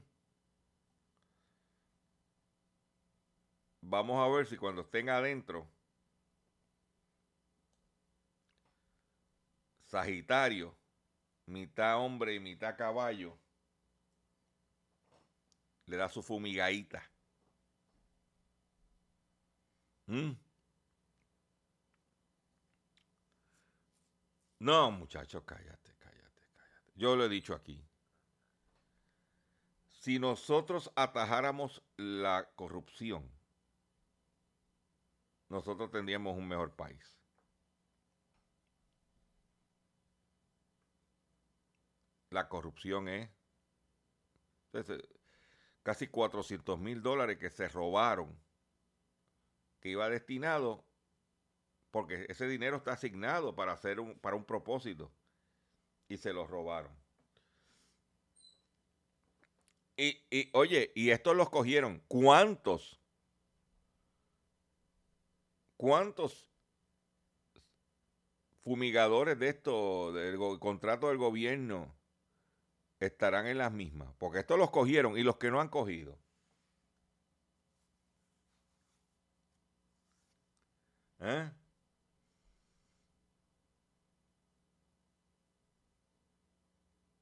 Vamos 3.81 4.25
a 4.25 4.33
ver 4.33 4.48
si 4.48 4.55
cuando 4.55 4.83
estén 4.83 5.10
adentro 5.10 5.67
Sagitario, 9.83 10.77
mitad 11.45 11.98
hombre 11.98 12.36
y 12.36 12.39
mitad 12.39 12.77
caballo, 12.77 13.38
le 15.88 15.98
da 15.98 16.07
su 16.07 16.24
fumigadita. 16.24 17.12
¿Mm? 20.12 20.36
No, 24.60 24.91
muchachos, 24.91 25.44
cállate, 25.46 25.96
cállate, 26.00 26.48
cállate. 26.53 26.91
Yo 26.96 27.15
lo 27.15 27.24
he 27.24 27.30
dicho 27.30 27.56
aquí. 27.56 27.88
Si 29.88 30.20
nosotros 30.20 30.91
atajáramos 30.96 31.82
la 31.96 32.50
corrupción, 32.56 33.32
nosotros 35.48 35.89
tendríamos 35.91 36.38
un 36.38 36.50
mejor 36.50 36.75
país. 36.75 37.18
La 42.32 42.50
corrupción 42.50 43.08
es 43.08 43.30
entonces, 44.74 45.08
casi 45.84 46.08
400 46.08 46.77
mil 46.80 47.01
dólares 47.01 47.38
que 47.38 47.50
se 47.50 47.70
robaron, 47.70 48.38
que 49.81 49.89
iba 49.89 50.09
destinado 50.09 50.85
porque 51.91 52.25
ese 52.29 52.47
dinero 52.47 52.77
está 52.77 52.93
asignado 52.93 53.53
para 53.53 53.73
hacer 53.73 54.00
un, 54.00 54.17
para 54.19 54.38
un 54.38 54.45
propósito 54.45 55.11
y 56.07 56.17
se 56.17 56.31
lo 56.31 56.47
robaron. 56.47 56.91
Y, 59.97 60.23
y, 60.31 60.50
oye, 60.53 60.91
y 60.95 61.11
estos 61.11 61.35
los 61.35 61.50
cogieron. 61.50 62.01
¿Cuántos? 62.07 63.00
¿Cuántos 65.77 66.47
fumigadores 68.63 69.38
de 69.38 69.50
esto, 69.50 70.13
del 70.13 70.38
contrato 70.59 71.09
del 71.09 71.17
gobierno, 71.17 71.93
estarán 73.00 73.47
en 73.47 73.57
las 73.57 73.71
mismas? 73.71 74.13
Porque 74.17 74.39
estos 74.39 74.57
los 74.57 74.71
cogieron 74.71 75.17
y 75.17 75.23
los 75.23 75.38
que 75.38 75.51
no 75.51 75.59
han 75.59 75.69
cogido. 75.69 76.17
¿Eh? 81.22 81.51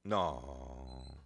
No. 0.04 1.24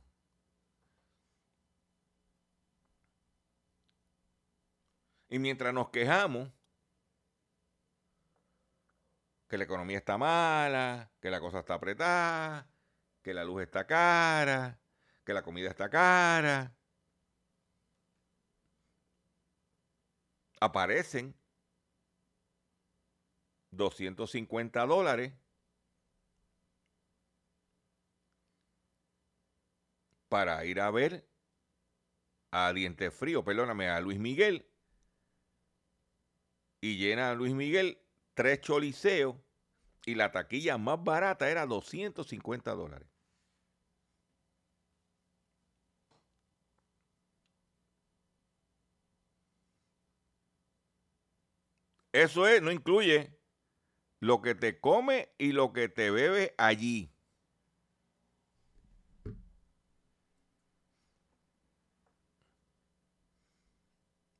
Y 5.28 5.38
mientras 5.38 5.72
nos 5.74 5.90
quejamos 5.90 6.50
que 9.48 9.58
la 9.58 9.64
economía 9.64 9.98
está 9.98 10.18
mala, 10.18 11.10
que 11.20 11.30
la 11.30 11.40
cosa 11.40 11.60
está 11.60 11.74
apretada, 11.74 12.68
que 13.22 13.34
la 13.34 13.44
luz 13.44 13.62
está 13.62 13.86
cara, 13.86 14.78
que 15.24 15.32
la 15.34 15.42
comida 15.42 15.70
está 15.70 15.88
cara, 15.90 16.74
aparecen 20.60 21.34
250 23.76 24.86
dólares 24.86 25.32
para 30.28 30.64
ir 30.64 30.80
a 30.80 30.90
ver 30.90 31.28
a 32.50 32.72
Diente 32.72 33.10
Frío, 33.10 33.44
perdóname, 33.44 33.88
a 33.88 34.00
Luis 34.00 34.18
Miguel. 34.18 34.66
Y 36.80 36.98
llena 36.98 37.30
a 37.30 37.34
Luis 37.34 37.54
Miguel 37.54 37.98
tres 38.34 38.60
choliseos 38.60 39.36
y 40.06 40.14
la 40.14 40.32
taquilla 40.32 40.78
más 40.78 41.02
barata 41.02 41.50
era 41.50 41.66
250 41.66 42.74
dólares. 42.74 43.08
Eso 52.12 52.46
es, 52.46 52.62
no 52.62 52.70
incluye 52.70 53.33
lo 54.24 54.40
que 54.40 54.54
te 54.54 54.80
come 54.80 55.28
y 55.36 55.52
lo 55.52 55.74
que 55.74 55.90
te 55.90 56.10
bebe 56.10 56.54
allí. 56.56 57.12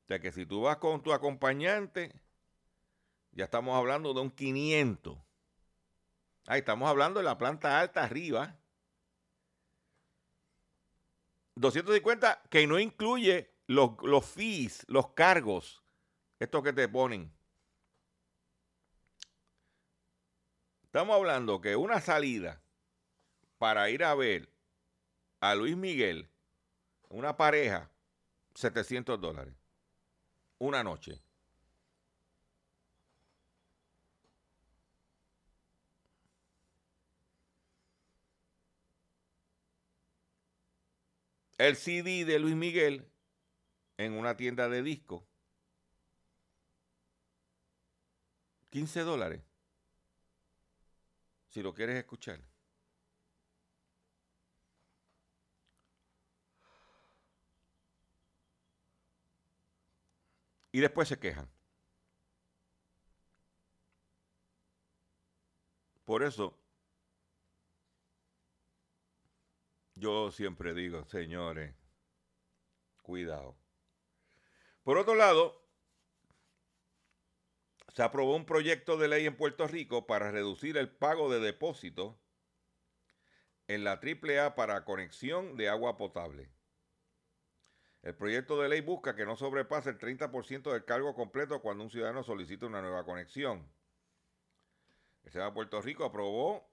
O 0.03 0.07
sea 0.07 0.19
que 0.19 0.31
si 0.31 0.47
tú 0.47 0.61
vas 0.61 0.77
con 0.77 1.03
tu 1.03 1.13
acompañante, 1.13 2.19
ya 3.31 3.43
estamos 3.45 3.75
hablando 3.75 4.15
de 4.15 4.21
un 4.21 4.31
500. 4.31 5.19
Ahí 6.47 6.59
estamos 6.59 6.89
hablando 6.89 7.19
de 7.19 7.25
la 7.25 7.37
planta 7.37 7.79
alta 7.79 8.03
arriba. 8.03 8.57
250 11.53 12.41
que 12.49 12.65
no 12.65 12.79
incluye 12.79 13.53
los, 13.67 13.91
los 14.01 14.25
fees, 14.25 14.83
los 14.87 15.09
cargos, 15.09 15.83
estos 16.39 16.63
que 16.63 16.73
te 16.73 16.89
ponen. 16.89 17.34
Estamos 20.95 21.17
hablando 21.17 21.59
que 21.59 21.75
una 21.75 21.99
salida 21.99 22.61
para 23.57 23.89
ir 23.89 24.01
a 24.05 24.15
ver 24.15 24.47
a 25.41 25.53
Luis 25.53 25.75
Miguel, 25.75 26.29
una 27.09 27.35
pareja, 27.35 27.91
700 28.53 29.19
dólares 29.19 29.53
una 30.57 30.85
noche. 30.85 31.19
El 41.57 41.75
CD 41.75 42.23
de 42.23 42.39
Luis 42.39 42.55
Miguel 42.55 43.05
en 43.97 44.13
una 44.13 44.37
tienda 44.37 44.69
de 44.69 44.81
disco. 44.81 45.27
15 48.69 49.01
dólares. 49.01 49.54
Si 51.55 51.63
lo 51.63 51.73
quieres 51.73 51.95
escuchar. 51.95 52.41
y 60.73 60.81
después 60.81 61.07
se 61.07 61.17
quejan. 61.17 61.49
Por 66.03 66.23
eso, 66.23 66.59
yo 69.95 70.31
siempre 70.31 70.73
digo, 70.73 71.05
señores, 71.05 71.73
cuidado. 73.01 73.55
Por 74.83 74.97
otro 74.97 75.15
lado, 75.15 75.64
se 77.95 78.03
aprobó 78.03 78.35
un 78.35 78.45
proyecto 78.45 78.97
de 78.97 79.07
ley 79.07 79.25
en 79.25 79.37
Puerto 79.37 79.69
Rico 79.69 80.05
para 80.05 80.29
reducir 80.29 80.75
el 80.75 80.89
pago 80.89 81.31
de 81.31 81.39
depósitos 81.39 82.17
en 83.67 83.85
la 83.85 84.01
AAA 84.03 84.53
para 84.55 84.83
conexión 84.83 85.55
de 85.55 85.69
agua 85.69 85.95
potable. 85.95 86.51
El 88.01 88.13
proyecto 88.13 88.61
de 88.61 88.67
ley 88.67 88.81
busca 88.81 89.15
que 89.15 89.25
no 89.25 89.37
sobrepase 89.37 89.91
el 89.91 89.97
30% 89.97 90.73
del 90.73 90.83
cargo 90.83 91.15
completo 91.15 91.61
cuando 91.61 91.85
un 91.85 91.89
ciudadano 91.89 92.21
solicita 92.23 92.65
una 92.65 92.81
nueva 92.81 93.05
conexión. 93.05 93.65
El 95.23 95.31
Senado 95.31 95.51
de 95.51 95.55
Puerto 95.55 95.81
Rico 95.81 96.03
aprobó 96.03 96.69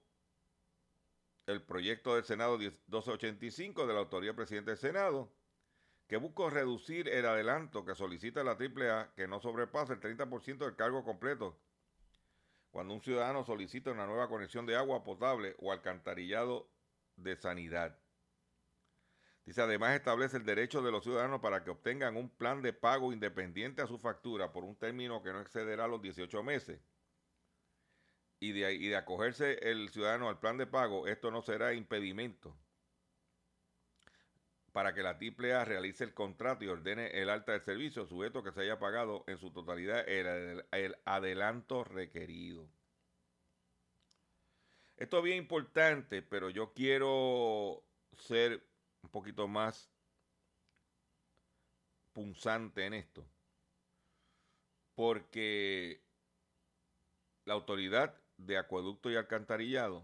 el 1.45 1.63
proyecto 1.63 2.15
del 2.15 2.25
Senado 2.25 2.57
1285 2.57 3.87
de 3.87 3.93
la 3.93 3.99
autoría 4.01 4.31
del 4.31 4.35
presidente 4.35 4.71
del 4.71 4.77
Senado, 4.77 5.33
que 6.21 6.49
reducir 6.49 7.09
el 7.09 7.25
adelanto 7.25 7.85
que 7.85 7.95
solicita 7.95 8.43
la 8.43 8.51
AAA 8.51 9.15
que 9.15 9.27
no 9.27 9.39
sobrepase 9.39 9.93
el 9.93 9.99
30% 9.99 10.57
del 10.57 10.75
cargo 10.75 11.03
completo 11.03 11.57
cuando 12.69 12.93
un 12.93 13.01
ciudadano 13.01 13.43
solicita 13.43 13.91
una 13.91 14.05
nueva 14.05 14.27
conexión 14.27 14.65
de 14.65 14.75
agua 14.75 15.03
potable 15.03 15.55
o 15.59 15.71
alcantarillado 15.71 16.69
de 17.15 17.35
sanidad. 17.35 17.99
Dice, 19.45 19.61
además 19.61 19.95
establece 19.95 20.37
el 20.37 20.45
derecho 20.45 20.81
de 20.81 20.91
los 20.91 21.03
ciudadanos 21.03 21.41
para 21.41 21.63
que 21.63 21.71
obtengan 21.71 22.15
un 22.15 22.29
plan 22.29 22.61
de 22.61 22.73
pago 22.73 23.11
independiente 23.11 23.81
a 23.81 23.87
su 23.87 23.99
factura 23.99 24.51
por 24.51 24.63
un 24.63 24.75
término 24.75 25.21
que 25.21 25.33
no 25.33 25.41
excederá 25.41 25.87
los 25.87 26.01
18 26.01 26.43
meses. 26.43 26.79
Y 28.39 28.53
de, 28.53 28.73
y 28.73 28.87
de 28.87 28.95
acogerse 28.95 29.59
el 29.69 29.89
ciudadano 29.89 30.29
al 30.29 30.39
plan 30.39 30.57
de 30.57 30.65
pago, 30.67 31.07
esto 31.07 31.29
no 31.29 31.41
será 31.41 31.73
impedimento 31.73 32.55
para 34.73 34.93
que 34.93 35.03
la 35.03 35.19
AAA 35.19 35.65
realice 35.65 36.03
el 36.03 36.13
contrato 36.13 36.65
y 36.65 36.67
ordene 36.67 37.07
el 37.21 37.29
alta 37.29 37.53
del 37.53 37.61
servicio, 37.61 38.07
sujeto 38.07 38.43
que 38.43 38.51
se 38.51 38.61
haya 38.61 38.79
pagado 38.79 39.23
en 39.27 39.37
su 39.37 39.51
totalidad 39.51 40.03
el, 40.09 40.65
el 40.71 40.97
adelanto 41.05 41.83
requerido. 41.83 42.67
Esto 44.97 45.19
es 45.19 45.23
bien 45.23 45.37
importante, 45.37 46.23
pero 46.23 46.49
yo 46.49 46.73
quiero 46.73 47.83
ser 48.13 48.67
un 49.03 49.09
poquito 49.11 49.47
más 49.47 49.91
punzante 52.11 52.85
en 52.85 52.95
esto. 52.95 53.27
Porque 54.95 56.03
la 57.45 57.53
autoridad 57.53 58.19
de 58.37 58.57
acueducto 58.57 59.11
y 59.11 59.15
alcantarillado 59.15 60.03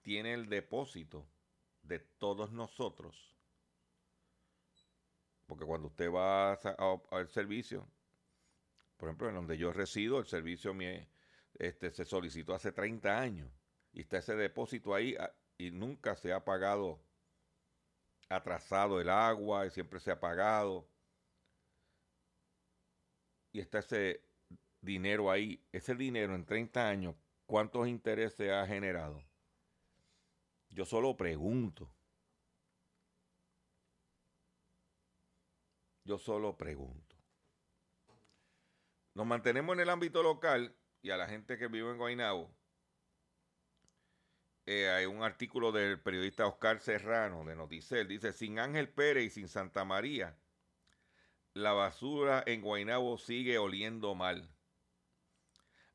tiene 0.00 0.32
el 0.32 0.48
depósito 0.48 1.28
de 1.82 1.98
todos 1.98 2.52
nosotros. 2.52 3.37
Porque 5.48 5.64
cuando 5.64 5.88
usted 5.88 6.12
va 6.12 6.52
al 6.52 7.28
servicio, 7.30 7.88
por 8.98 9.08
ejemplo, 9.08 9.30
en 9.30 9.34
donde 9.34 9.56
yo 9.56 9.72
resido, 9.72 10.18
el 10.18 10.26
servicio 10.26 10.76
este, 11.54 11.90
se 11.90 12.04
solicitó 12.04 12.54
hace 12.54 12.70
30 12.70 13.18
años 13.18 13.50
y 13.94 14.02
está 14.02 14.18
ese 14.18 14.36
depósito 14.36 14.94
ahí 14.94 15.16
ah, 15.18 15.32
y 15.56 15.70
nunca 15.70 16.14
se 16.16 16.34
ha 16.34 16.44
pagado 16.44 17.00
atrasado 18.28 19.00
el 19.00 19.08
agua 19.08 19.66
y 19.66 19.70
siempre 19.70 20.00
se 20.00 20.10
ha 20.10 20.20
pagado. 20.20 20.86
Y 23.50 23.60
está 23.60 23.78
ese 23.78 24.20
dinero 24.82 25.30
ahí. 25.30 25.64
Ese 25.72 25.94
dinero 25.94 26.34
en 26.34 26.44
30 26.44 26.86
años, 26.86 27.16
¿cuántos 27.46 27.88
intereses 27.88 28.52
ha 28.52 28.66
generado? 28.66 29.24
Yo 30.68 30.84
solo 30.84 31.16
pregunto. 31.16 31.90
Yo 36.08 36.16
solo 36.16 36.56
pregunto. 36.56 37.16
Nos 39.12 39.26
mantenemos 39.26 39.74
en 39.74 39.80
el 39.80 39.90
ámbito 39.90 40.22
local 40.22 40.74
y 41.02 41.10
a 41.10 41.18
la 41.18 41.28
gente 41.28 41.58
que 41.58 41.68
vive 41.68 41.90
en 41.90 41.98
Guaynabo. 41.98 42.50
Eh, 44.64 44.88
hay 44.88 45.04
un 45.04 45.22
artículo 45.22 45.70
del 45.70 46.00
periodista 46.00 46.46
Oscar 46.46 46.80
Serrano 46.80 47.44
de 47.44 47.54
Noticel. 47.54 48.08
Dice, 48.08 48.32
sin 48.32 48.58
Ángel 48.58 48.88
Pérez 48.88 49.24
y 49.24 49.30
sin 49.30 49.48
Santa 49.48 49.84
María, 49.84 50.34
la 51.52 51.74
basura 51.74 52.42
en 52.46 52.62
Guaynabo 52.62 53.18
sigue 53.18 53.58
oliendo 53.58 54.14
mal. 54.14 54.48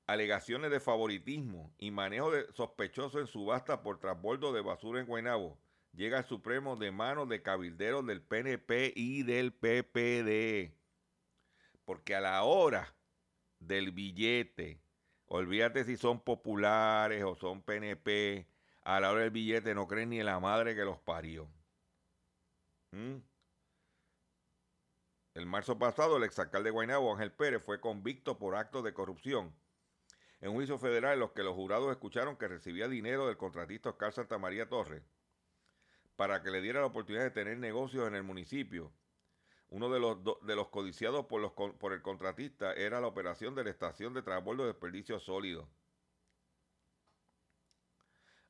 Alegaciones 0.06 0.70
de 0.70 0.80
favoritismo 0.80 1.74
y 1.80 1.90
manejo 1.90 2.30
sospechoso 2.54 3.20
en 3.20 3.26
subasta 3.26 3.82
por 3.82 4.00
transbordo 4.00 4.54
de 4.54 4.62
basura 4.62 5.00
en 5.00 5.08
Guaynabo. 5.08 5.63
Llega 5.94 6.18
al 6.18 6.26
Supremo 6.26 6.76
de 6.76 6.92
manos 6.92 7.30
de 7.30 7.44
cabilderos 7.44 8.06
del 8.06 8.22
PNP 8.22 8.94
y 8.96 9.22
del 9.22 9.54
PPD. 9.54 10.76
Porque 11.86 12.16
a 12.16 12.22
la 12.22 12.44
hora 12.44 12.96
del 13.60 13.92
billete, 13.92 14.82
olvídate 15.26 15.84
si 15.84 15.96
son 15.96 16.20
populares 16.20 17.24
o 17.24 17.36
son 17.36 17.62
PNP, 17.62 18.48
a 18.82 19.00
la 19.00 19.12
hora 19.12 19.22
del 19.22 19.32
billete 19.32 19.76
no 19.76 19.88
creen 19.88 20.10
ni 20.10 20.20
en 20.20 20.26
la 20.26 20.40
madre 20.40 20.76
que 20.76 20.84
los 20.84 21.00
parió. 21.00 21.48
¿Mm? 22.92 23.18
El 25.36 25.46
marzo 25.46 25.78
pasado, 25.78 26.18
el 26.18 26.24
exalcalde 26.24 26.70
de 26.70 26.72
Guaynabo, 26.72 27.14
Ángel 27.14 27.32
Pérez, 27.32 27.62
fue 27.64 27.80
convicto 27.80 28.38
por 28.40 28.56
actos 28.56 28.84
de 28.84 28.94
corrupción 28.94 29.54
en 30.42 30.50
un 30.50 30.56
juicio 30.56 30.78
federal 30.78 31.14
en 31.14 31.20
los 31.20 31.32
que 31.32 31.44
los 31.44 31.56
jurados 31.56 31.92
escucharon 31.92 32.36
que 32.36 32.48
recibía 32.48 32.88
dinero 32.88 33.28
del 33.28 33.38
contratista 33.38 33.90
Oscar 33.90 34.12
Santa 34.12 34.38
María 34.38 34.68
Torres 34.68 35.04
para 36.16 36.42
que 36.42 36.52
le 36.52 36.62
diera 36.62 36.82
la 36.82 36.88
oportunidad 36.88 37.24
de 37.24 37.32
tener 37.32 37.58
negocios 37.58 38.08
en 38.08 38.16
el 38.16 38.24
municipio. 38.24 38.94
Uno 39.70 39.90
de 39.90 40.00
los, 40.00 40.18
de 40.46 40.56
los 40.56 40.70
codiciados 40.70 41.26
por, 41.26 41.42
los, 41.42 41.54
por 41.54 41.94
el 41.94 42.02
contratista 42.02 42.74
era 42.74 43.02
la 43.02 43.08
operación 43.08 43.56
de 43.56 43.64
la 43.64 43.72
estación 43.72 44.14
de 44.14 44.22
transbordo 44.22 44.64
de 44.64 44.70
desperdicios 44.70 45.24
sólidos. 45.24 45.68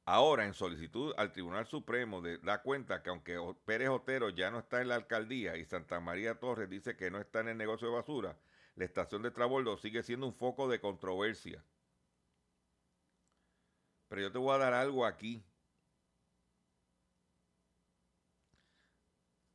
Ahora, 0.05 0.45
en 0.45 0.53
solicitud 0.53 1.13
al 1.15 1.31
Tribunal 1.31 1.65
Supremo, 1.65 2.21
da 2.41 2.61
cuenta 2.61 3.01
que 3.01 3.09
aunque 3.09 3.39
Pérez 3.63 3.87
Otero 3.87 4.29
ya 4.29 4.51
no 4.51 4.59
está 4.59 4.81
en 4.81 4.89
la 4.89 4.95
alcaldía 4.95 5.55
y 5.55 5.63
Santa 5.63 6.01
María 6.01 6.39
Torres 6.39 6.69
dice 6.69 6.97
que 6.97 7.09
no 7.09 7.19
está 7.19 7.39
en 7.39 7.47
el 7.47 7.57
negocio 7.57 7.87
de 7.87 7.93
basura, 7.93 8.37
la 8.75 8.83
estación 8.83 9.21
de 9.21 9.31
Traboldo 9.31 9.77
sigue 9.77 10.03
siendo 10.03 10.25
un 10.25 10.33
foco 10.33 10.67
de 10.67 10.81
controversia. 10.81 11.63
Pero 14.09 14.23
yo 14.23 14.31
te 14.31 14.39
voy 14.39 14.53
a 14.53 14.57
dar 14.57 14.73
algo 14.73 15.05
aquí. 15.05 15.45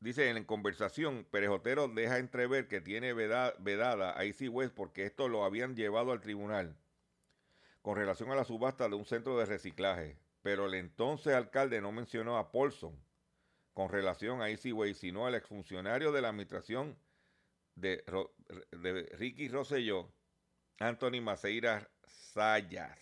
Dice 0.01 0.31
en 0.31 0.45
conversación, 0.45 1.27
Pérez 1.31 1.51
Otero 1.51 1.89
deja 1.89 2.19
entrever 2.19 2.69
que 2.69 2.81
tiene 2.81 3.13
vedada 3.13 4.19
a 4.19 4.25
Easy 4.25 4.49
West 4.49 4.75
porque 4.75 5.05
esto 5.05 5.29
lo 5.29 5.45
habían 5.45 5.75
llevado 5.75 6.13
al 6.13 6.21
tribunal 6.21 6.77
con 7.83 7.97
relación 7.97 8.31
a 8.31 8.37
la 8.37 8.45
subasta 8.45 8.89
de 8.89 8.95
un 8.95 9.05
centro 9.05 9.39
de 9.39 9.47
reciclaje 9.47 10.19
pero 10.43 10.67
el 10.67 10.75
entonces 10.75 11.35
alcalde 11.35 11.81
no 11.81 11.93
mencionó 11.93 12.39
a 12.39 12.51
Paulson 12.51 12.99
con 13.75 13.91
relación 13.91 14.43
a 14.43 14.49
Easyway, 14.49 14.95
sino 14.95 15.27
al 15.27 15.35
exfuncionario 15.35 16.11
de 16.13 16.23
la 16.23 16.31
administración 16.31 16.99
de, 17.75 18.03
Ricky 19.19 19.49
Rosselló, 19.49 20.13
Anthony 20.81 21.21
Maceira 21.21 21.89
Sayas. 22.07 22.99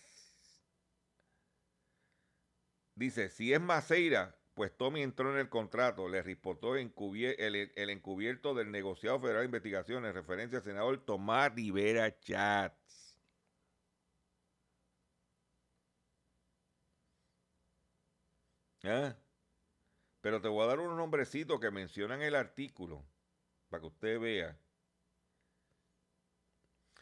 Dice, 2.95 3.29
si 3.29 3.53
es 3.53 3.61
Maceira, 3.61 4.36
pues 4.57 4.75
Tommy 4.75 5.03
entró 5.03 5.31
en 5.31 5.37
el 5.37 5.49
contrato, 5.49 6.09
le 6.09 6.23
reportó 6.23 6.75
el, 6.75 6.91
encubierto 7.91 8.55
del 8.55 8.71
negociado 8.71 9.19
federal 9.19 9.41
de 9.41 9.45
investigaciones, 9.45 10.15
referencia 10.15 10.57
al 10.57 10.63
senador 10.63 11.05
Tomás 11.05 11.53
Rivera 11.53 12.19
Chats. 12.19 13.19
¿Ah? 18.83 19.15
Pero 20.21 20.41
te 20.41 20.47
voy 20.47 20.63
a 20.63 20.67
dar 20.69 20.79
unos 20.79 20.97
nombrecitos 20.97 21.59
que 21.59 21.69
mencionan 21.69 22.23
el 22.23 22.33
artículo 22.33 23.05
para 23.69 23.81
que 23.81 23.87
usted 23.87 24.19
vea. 24.19 24.57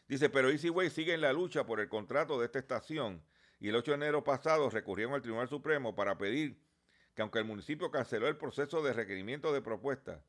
Dice, 0.09 0.29
pero 0.29 0.49
Easyway 0.49 0.89
sigue 0.89 1.13
en 1.13 1.21
la 1.21 1.31
lucha 1.31 1.65
por 1.65 1.79
el 1.79 1.87
contrato 1.87 2.37
de 2.37 2.47
esta 2.47 2.59
estación 2.59 3.23
y 3.61 3.69
el 3.69 3.77
8 3.77 3.91
de 3.91 3.95
enero 3.95 4.25
pasado 4.25 4.69
recurrieron 4.69 5.13
al 5.13 5.21
Tribunal 5.21 5.47
Supremo 5.47 5.95
para 5.95 6.17
pedir 6.17 6.64
que 7.15 7.21
aunque 7.21 7.39
el 7.39 7.45
municipio 7.45 7.89
canceló 7.91 8.27
el 8.27 8.37
proceso 8.37 8.83
de 8.83 8.93
requerimiento 8.93 9.53
de 9.53 9.61
propuesta, 9.61 10.21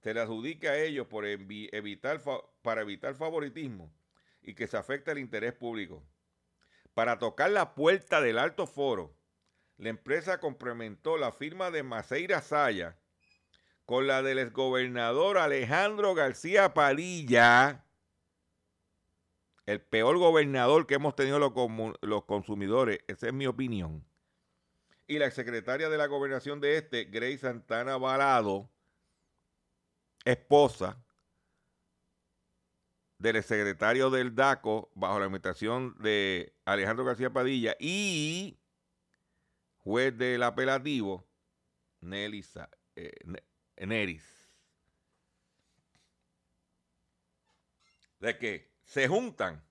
se 0.00 0.14
le 0.14 0.20
adjudique 0.20 0.68
a 0.68 0.78
ellos 0.78 1.06
por 1.06 1.26
evitar, 1.26 2.20
para 2.62 2.80
evitar 2.80 3.14
favoritismo 3.14 3.92
y 4.42 4.54
que 4.54 4.66
se 4.66 4.76
afecte 4.76 5.12
el 5.12 5.18
interés 5.18 5.52
público. 5.52 6.02
Para 6.94 7.18
tocar 7.18 7.50
la 7.50 7.74
puerta 7.74 8.20
del 8.20 8.38
alto 8.38 8.66
foro, 8.66 9.14
la 9.76 9.90
empresa 9.90 10.40
complementó 10.40 11.18
la 11.18 11.32
firma 11.32 11.70
de 11.70 11.82
Maceira 11.82 12.40
Saya 12.40 12.98
con 13.84 14.06
la 14.06 14.22
del 14.22 14.38
exgobernador 14.38 15.38
Alejandro 15.38 16.14
García 16.14 16.72
Padilla, 16.72 17.84
el 19.66 19.80
peor 19.80 20.18
gobernador 20.18 20.86
que 20.86 20.94
hemos 20.94 21.14
tenido 21.14 21.38
los, 21.38 21.52
los 22.00 22.24
consumidores, 22.24 23.00
esa 23.06 23.28
es 23.28 23.32
mi 23.32 23.46
opinión. 23.46 24.04
Y 25.06 25.18
la 25.18 25.30
secretaria 25.30 25.88
de 25.88 25.98
la 25.98 26.06
gobernación 26.06 26.60
de 26.60 26.78
este, 26.78 27.04
Grace 27.04 27.38
Santana 27.38 27.96
Balado, 27.96 28.70
esposa 30.24 31.02
del 33.18 33.42
secretario 33.42 34.10
del 34.10 34.34
DACO 34.34 34.90
bajo 34.94 35.18
la 35.18 35.26
administración 35.26 35.96
de 36.00 36.54
Alejandro 36.64 37.04
García 37.04 37.32
Padilla 37.32 37.76
y 37.78 38.58
juez 39.78 40.16
del 40.16 40.42
apelativo, 40.42 41.28
Nelly 42.00 42.44
eh, 42.96 43.12
Neris. 43.76 44.24
De 48.18 48.38
que 48.38 48.72
se 48.84 49.08
juntan. 49.08 49.64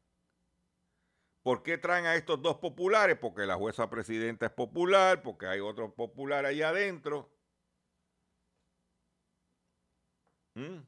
¿Por 1.43 1.63
qué 1.63 1.77
traen 1.77 2.05
a 2.05 2.15
estos 2.15 2.41
dos 2.41 2.57
populares? 2.57 3.17
Porque 3.19 3.45
la 3.45 3.55
jueza 3.55 3.89
presidenta 3.89 4.45
es 4.47 4.51
popular, 4.51 5.23
porque 5.23 5.47
hay 5.47 5.59
otro 5.59 5.93
popular 5.93 6.45
allá 6.45 6.69
adentro. 6.69 7.31
¿Mm? 10.55 10.81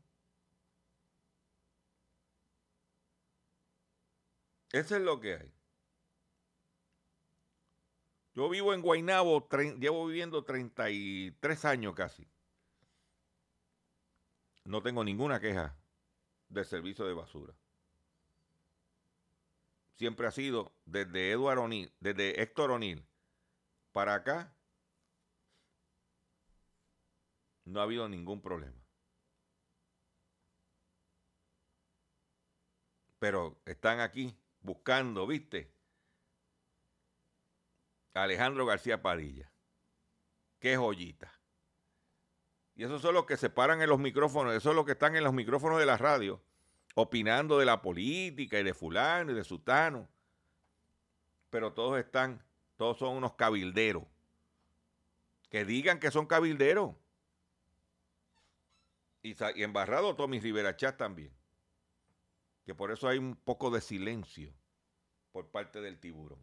Eso 4.71 4.95
es 4.95 5.01
lo 5.01 5.19
que 5.19 5.35
hay. 5.35 5.53
Yo 8.35 8.49
vivo 8.49 8.73
en 8.73 8.81
Guaynabo, 8.81 9.47
llevo 9.79 10.07
viviendo 10.07 10.43
33 10.43 11.65
años 11.65 11.93
casi. 11.93 12.27
No 14.65 14.81
tengo 14.81 15.03
ninguna 15.03 15.39
queja 15.39 15.75
del 16.49 16.65
servicio 16.65 17.05
de 17.05 17.13
basura. 17.13 17.53
Siempre 19.95 20.27
ha 20.27 20.31
sido 20.31 20.75
desde 20.85 21.31
Eduardo 21.31 21.67
desde 21.99 22.41
Héctor 22.41 22.71
O'Neill 22.71 23.07
para 23.91 24.15
acá, 24.15 24.55
no 27.65 27.79
ha 27.79 27.83
habido 27.83 28.09
ningún 28.09 28.41
problema. 28.41 28.81
Pero 33.19 33.61
están 33.65 33.99
aquí 34.01 34.37
buscando, 34.59 35.25
¿viste? 35.27 35.73
Alejandro 38.13 38.65
García 38.65 39.01
Padilla. 39.01 39.51
Qué 40.59 40.75
joyita. 40.77 41.31
Y 42.75 42.83
esos 42.83 43.01
son 43.01 43.13
los 43.13 43.25
que 43.25 43.37
se 43.37 43.49
paran 43.49 43.81
en 43.81 43.89
los 43.89 43.99
micrófonos, 43.99 44.53
esos 44.53 44.63
son 44.63 44.75
los 44.75 44.85
que 44.85 44.93
están 44.93 45.15
en 45.15 45.23
los 45.23 45.33
micrófonos 45.33 45.79
de 45.79 45.85
la 45.85 45.97
radio, 45.97 46.43
opinando 46.95 47.57
de 47.57 47.65
la 47.65 47.81
política 47.81 48.59
y 48.59 48.63
de 48.63 48.73
fulano 48.73 49.31
y 49.31 49.35
de 49.35 49.43
sutano. 49.43 50.07
Pero 51.49 51.73
todos 51.73 51.99
están, 51.99 52.43
todos 52.77 52.97
son 52.97 53.15
unos 53.15 53.33
cabilderos, 53.33 54.03
Que 55.49 55.65
digan 55.65 55.99
que 55.99 56.11
son 56.11 56.25
cabilderos. 56.25 56.95
Y, 59.21 59.35
embarrado 59.63 60.15
Tommy 60.15 60.39
Rivera 60.39 60.75
Chat 60.75 60.97
también. 60.97 61.31
Que 62.65 62.73
por 62.73 62.91
eso 62.91 63.07
hay 63.07 63.17
un 63.17 63.35
poco 63.35 63.69
de 63.69 63.81
silencio 63.81 64.51
por 65.31 65.47
parte 65.47 65.81
del 65.81 65.99
tiburón. 65.99 66.39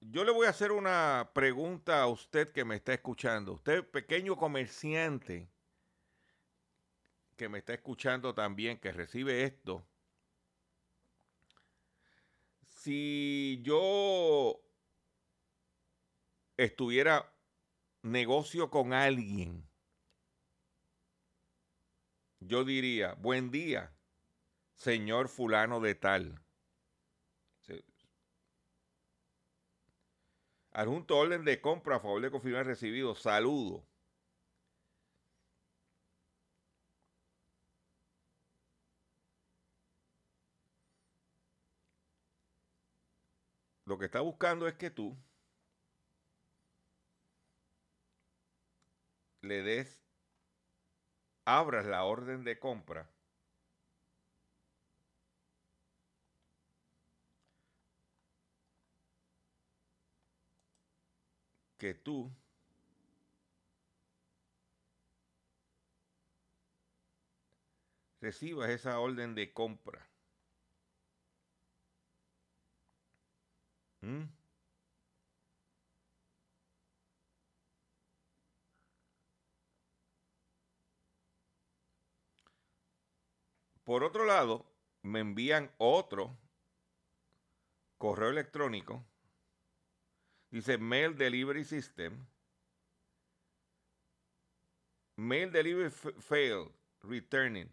Yo 0.00 0.24
le 0.24 0.30
voy 0.30 0.46
a 0.46 0.50
hacer 0.50 0.70
una 0.70 1.30
pregunta 1.34 2.00
a 2.00 2.06
usted 2.06 2.52
que 2.52 2.64
me 2.64 2.76
está 2.76 2.94
escuchando. 2.94 3.54
Usted, 3.54 3.84
pequeño 3.84 4.36
comerciante, 4.36 5.50
que 7.36 7.48
me 7.48 7.58
está 7.58 7.74
escuchando 7.74 8.32
también, 8.32 8.78
que 8.78 8.92
recibe 8.92 9.42
esto. 9.42 9.84
Si 12.68 13.60
yo 13.62 14.60
estuviera 16.56 17.34
negocio 18.02 18.70
con 18.70 18.92
alguien, 18.92 19.68
yo 22.46 22.64
diría, 22.64 23.14
buen 23.14 23.50
día, 23.50 23.92
señor 24.74 25.28
fulano 25.28 25.80
de 25.80 25.94
tal. 25.94 26.42
Adjunto 30.72 31.16
orden 31.16 31.44
de 31.44 31.60
compra 31.60 31.96
a 31.96 32.00
favor 32.00 32.20
de 32.20 32.30
confirmar 32.30 32.66
recibido. 32.66 33.14
Saludo. 33.14 33.86
Lo 43.86 43.98
que 43.98 44.04
está 44.06 44.20
buscando 44.20 44.68
es 44.68 44.74
que 44.74 44.90
tú 44.90 45.16
le 49.40 49.62
des, 49.62 50.05
abras 51.46 51.86
la 51.86 52.04
orden 52.04 52.44
de 52.44 52.58
compra 52.58 53.08
que 61.78 61.94
tú 61.94 62.30
recibas 68.20 68.68
esa 68.68 68.98
orden 69.00 69.34
de 69.34 69.52
compra. 69.54 70.06
¿Mm? 74.02 74.35
Por 83.86 84.02
otro 84.02 84.24
lado, 84.24 84.66
me 85.02 85.20
envían 85.20 85.70
otro 85.78 86.36
correo 87.98 88.30
electrónico. 88.30 89.06
Dice 90.50 90.76
Mail 90.76 91.16
Delivery 91.16 91.62
System. 91.64 92.26
Mail 95.14 95.52
Delivery 95.52 95.90
Failed. 95.90 96.72
Returning. 97.02 97.70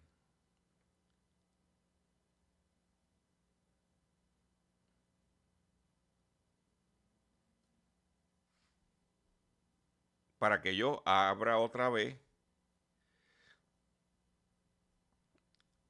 Para 10.37 10.61
que 10.61 10.75
yo 10.75 11.01
abra 11.07 11.57
otra 11.57 11.89
vez 11.89 12.15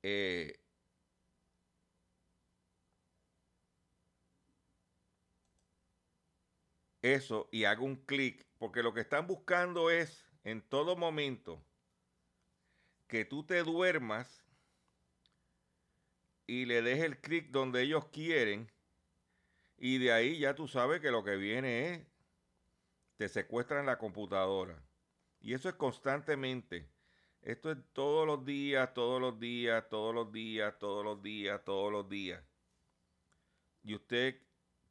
eh, 0.04 0.60
eso 7.02 7.50
y 7.52 7.66
hago 7.66 7.86
un 7.86 7.96
clic, 8.06 8.46
porque 8.58 8.84
lo 8.84 8.94
que 8.94 9.02
están 9.02 9.28
buscando 9.28 9.90
es 9.90 10.26
en 10.44 10.62
todo 10.62 10.96
momento 10.96 11.66
que 13.08 13.26
tú 13.26 13.46
te 13.46 13.64
duermas 13.64 14.46
y 16.48 16.66
le 16.66 16.82
des 16.82 17.00
el 17.04 17.20
clic 17.20 17.52
donde 17.52 17.82
ellos 17.82 18.06
quieren 18.10 18.72
y 19.78 19.98
de 19.98 20.12
ahí 20.12 20.40
ya 20.40 20.56
tú 20.56 20.68
sabes 20.68 21.02
que 21.02 21.12
lo 21.12 21.24
que 21.24 21.36
viene 21.36 21.94
es 21.94 22.08
te 23.18 23.30
secuestran 23.30 23.86
la 23.86 23.98
computadora. 23.98 24.84
Y 25.40 25.54
eso 25.54 25.70
es 25.70 25.76
constantemente. 25.76 26.93
Esto 27.44 27.72
es 27.72 27.78
todos 27.92 28.26
los 28.26 28.46
días, 28.46 28.94
todos 28.94 29.20
los 29.20 29.38
días, 29.38 29.90
todos 29.90 30.16
los 30.16 30.32
días, 30.32 30.80
todos 30.80 31.04
los 31.04 31.22
días, 31.22 31.62
todos 31.66 31.92
los 31.92 32.08
días. 32.08 32.42
Y 33.84 33.96
usted 33.96 34.42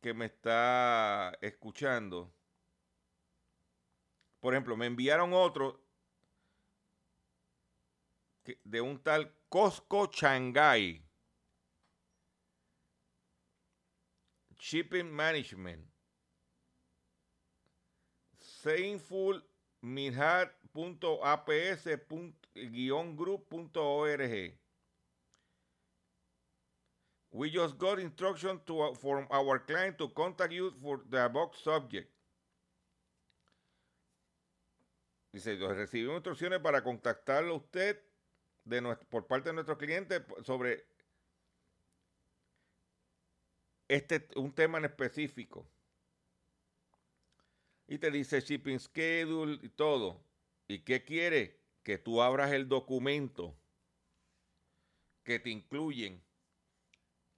que 0.02 0.12
me 0.12 0.26
está 0.26 1.32
escuchando, 1.40 2.30
por 4.38 4.52
ejemplo, 4.52 4.76
me 4.76 4.84
enviaron 4.84 5.32
otro 5.32 5.82
de 8.64 8.80
un 8.82 9.02
tal 9.02 9.34
Costco 9.48 10.10
Shanghai. 10.12 11.02
Shipping 14.58 15.10
Management. 15.10 15.88
Seinful-aps.group.org. 22.56 24.52
We 27.34 27.50
just 27.50 27.78
got 27.78 27.98
instruction 27.98 28.60
to, 28.66 28.94
from 29.00 29.26
our 29.30 29.58
client 29.58 29.96
to 29.98 30.08
contact 30.08 30.52
you 30.52 30.72
for 30.82 31.00
the 31.08 31.24
above 31.24 31.56
subject. 31.56 32.10
Dice, 35.32 35.56
recibimos 35.56 36.16
instrucciones 36.16 36.60
para 36.60 36.82
contactarlo 36.84 37.56
usted 37.56 37.98
de 38.64 38.82
nuestro, 38.82 39.08
por 39.08 39.26
parte 39.26 39.48
de 39.48 39.54
nuestro 39.54 39.78
cliente 39.78 40.22
sobre 40.44 40.84
este, 43.88 44.28
un 44.36 44.52
tema 44.52 44.76
en 44.76 44.84
específico. 44.84 45.66
Y 47.88 47.96
te 47.96 48.10
dice 48.10 48.42
shipping 48.42 48.78
schedule 48.78 49.58
y 49.62 49.70
todo. 49.70 50.22
¿Y 50.68 50.80
qué 50.80 51.02
quiere? 51.02 51.61
Que 51.82 51.98
tú 51.98 52.22
abras 52.22 52.52
el 52.52 52.68
documento 52.68 53.56
que 55.24 55.38
te 55.38 55.50
incluyen. 55.50 56.22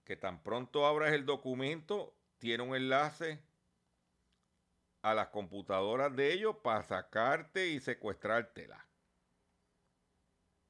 Que 0.03 0.15
tan 0.15 0.43
pronto 0.43 0.85
abras 0.85 1.13
el 1.13 1.25
documento, 1.25 2.15
tiene 2.37 2.63
un 2.63 2.75
enlace 2.75 3.41
a 5.01 5.13
las 5.13 5.29
computadoras 5.29 6.15
de 6.15 6.33
ellos 6.33 6.57
para 6.63 6.83
sacarte 6.83 7.67
y 7.67 7.79
secuestrártela. 7.79 8.87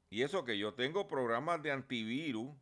Y 0.10 0.24
eso 0.24 0.46
que 0.46 0.58
yo 0.58 0.74
tengo 0.74 1.08
programas 1.08 1.62
de 1.64 1.72
antivirus 1.72 2.56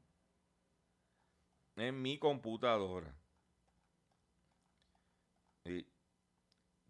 en 1.75 2.01
mi 2.01 2.17
computadora. 2.17 3.15
Y, 5.65 5.85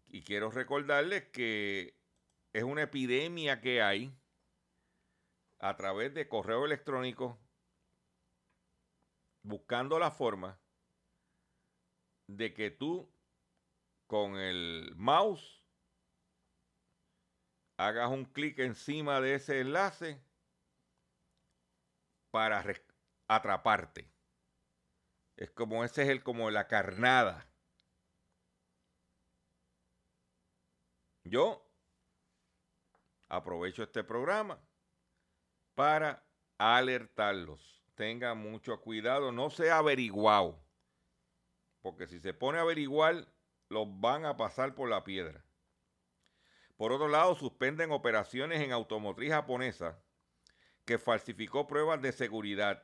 y 0.08 0.22
quiero 0.22 0.50
recordarles 0.50 1.24
que 1.30 1.94
es 2.54 2.62
una 2.62 2.82
epidemia 2.82 3.60
que 3.60 3.82
hay 3.82 4.16
a 5.58 5.76
través 5.76 6.14
de 6.14 6.28
correo 6.28 6.64
electrónico 6.64 7.36
buscando 9.42 9.98
la 9.98 10.12
forma 10.12 10.58
de 12.28 12.54
que 12.54 12.70
tú 12.70 13.12
con 14.06 14.36
el 14.36 14.94
mouse 14.94 15.66
hagas 17.76 18.08
un 18.10 18.24
clic 18.24 18.60
encima 18.60 19.20
de 19.20 19.34
ese 19.34 19.60
enlace 19.60 20.22
para 22.30 22.64
atraparte. 23.26 24.08
Es 25.36 25.50
como 25.50 25.82
ese 25.84 26.02
es 26.04 26.08
el 26.08 26.22
como 26.22 26.52
la 26.52 26.68
carnada. 26.68 27.48
Yo 31.24 31.63
aprovecho 33.28 33.82
este 33.82 34.04
programa 34.04 34.58
para 35.74 36.24
alertarlos. 36.58 37.82
Tengan 37.94 38.38
mucho 38.38 38.80
cuidado, 38.80 39.32
no 39.32 39.50
sea 39.50 39.78
averiguado. 39.78 40.60
Porque 41.82 42.06
si 42.06 42.18
se 42.20 42.34
pone 42.34 42.58
a 42.58 42.62
averiguar, 42.62 43.26
los 43.68 43.86
van 44.00 44.24
a 44.24 44.36
pasar 44.36 44.74
por 44.74 44.88
la 44.88 45.04
piedra. 45.04 45.44
Por 46.76 46.92
otro 46.92 47.08
lado, 47.08 47.34
suspenden 47.34 47.92
operaciones 47.92 48.60
en 48.60 48.72
automotriz 48.72 49.30
japonesa 49.30 49.98
que 50.84 50.98
falsificó 50.98 51.66
pruebas 51.66 52.02
de 52.02 52.12
seguridad. 52.12 52.82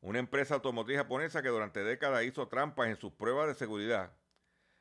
Una 0.00 0.18
empresa 0.18 0.54
automotriz 0.54 0.98
japonesa 0.98 1.42
que 1.42 1.48
durante 1.48 1.82
décadas 1.82 2.24
hizo 2.24 2.46
trampas 2.46 2.88
en 2.88 2.96
sus 2.96 3.12
pruebas 3.12 3.48
de 3.48 3.54
seguridad 3.54 4.12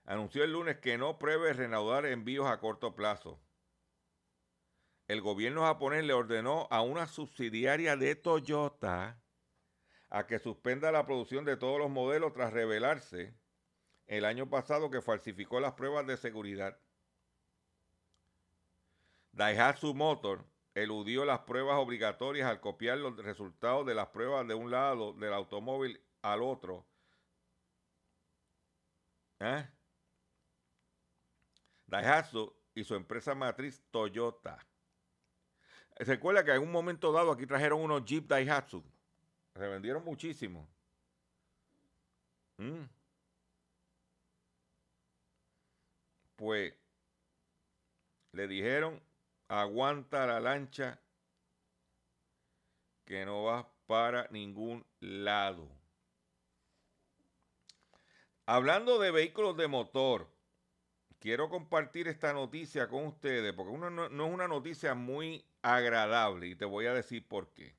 anunció 0.07 0.43
el 0.43 0.53
lunes 0.53 0.77
que 0.77 0.97
no 0.97 1.19
prevé 1.19 1.53
reanudar 1.53 2.05
envíos 2.05 2.47
a 2.47 2.59
corto 2.59 2.95
plazo. 2.95 3.39
El 5.07 5.21
gobierno 5.21 5.61
japonés 5.61 6.03
le 6.03 6.13
ordenó 6.13 6.67
a 6.69 6.81
una 6.81 7.07
subsidiaria 7.07 7.95
de 7.95 8.15
Toyota 8.15 9.21
a 10.09 10.27
que 10.27 10.39
suspenda 10.39 10.91
la 10.91 11.05
producción 11.05 11.45
de 11.45 11.55
todos 11.55 11.79
los 11.79 11.89
modelos 11.89 12.33
tras 12.33 12.51
revelarse 12.51 13.33
el 14.05 14.25
año 14.25 14.49
pasado 14.49 14.89
que 14.89 15.01
falsificó 15.01 15.59
las 15.59 15.73
pruebas 15.73 16.05
de 16.07 16.17
seguridad. 16.17 16.77
Daihatsu 19.31 19.93
Motor 19.93 20.45
eludió 20.73 21.23
las 21.23 21.39
pruebas 21.39 21.77
obligatorias 21.77 22.49
al 22.49 22.59
copiar 22.59 22.97
los 22.97 23.15
resultados 23.17 23.85
de 23.85 23.95
las 23.95 24.07
pruebas 24.07 24.47
de 24.47 24.55
un 24.55 24.71
lado 24.71 25.13
del 25.13 25.33
automóvil 25.33 26.01
al 26.21 26.41
otro. 26.41 26.85
¿Eh? 29.39 29.69
Daihatsu 31.85 32.53
y 32.75 32.83
su 32.83 32.95
empresa 32.95 33.35
matriz 33.35 33.83
Toyota. 33.89 34.65
Se 35.97 36.05
recuerda 36.05 36.43
que 36.43 36.51
en 36.51 36.61
un 36.61 36.71
momento 36.71 37.11
dado 37.11 37.31
aquí 37.31 37.45
trajeron 37.45 37.81
unos 37.81 38.05
Jeep 38.05 38.27
Daihatsu. 38.27 38.83
Se 39.55 39.67
vendieron 39.67 40.03
muchísimo. 40.03 40.67
Mm. 42.57 42.83
Pues 46.35 46.73
le 48.31 48.47
dijeron 48.47 49.01
aguanta 49.47 50.27
la 50.27 50.39
lancha 50.39 50.99
que 53.05 53.25
no 53.25 53.43
va 53.43 53.67
para 53.87 54.27
ningún 54.29 54.85
lado. 54.99 55.67
Hablando 58.45 58.99
de 58.99 59.11
vehículos 59.11 59.57
de 59.57 59.67
motor, 59.67 60.27
quiero 61.19 61.49
compartir 61.49 62.07
esta 62.07 62.33
noticia 62.33 62.87
con 62.87 63.05
ustedes 63.05 63.53
porque 63.53 63.77
no, 63.77 64.05
es 64.05 64.11
una 64.11 64.47
noticia 64.47 64.93
muy 64.93 65.43
agradable 65.61 66.47
y 66.47 66.55
te 66.55 66.65
voy 66.65 66.85
a 66.85 66.93
decir 66.93 67.27
por 67.27 67.53
qué. 67.53 67.75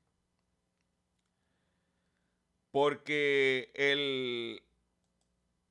Porque 2.71 3.71
el 3.73 4.63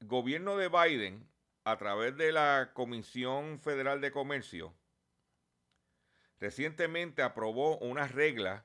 gobierno 0.01 0.57
de 0.57 0.69
Biden, 0.69 1.29
a 1.65 1.77
través 1.77 2.17
de 2.17 2.33
la 2.33 2.71
Comisión 2.75 3.61
Federal 3.61 4.01
de 4.01 4.11
Comercio, 4.11 4.75
recientemente 6.41 7.23
aprobó 7.23 7.79
una 7.79 8.09
regla 8.09 8.65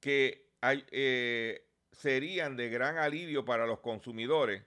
que 0.00 0.50
eh, 0.62 1.66
serían 1.92 2.56
de 2.56 2.68
gran 2.68 2.98
alivio 2.98 3.44
para 3.44 3.66
los 3.66 3.80
consumidores 3.80 4.64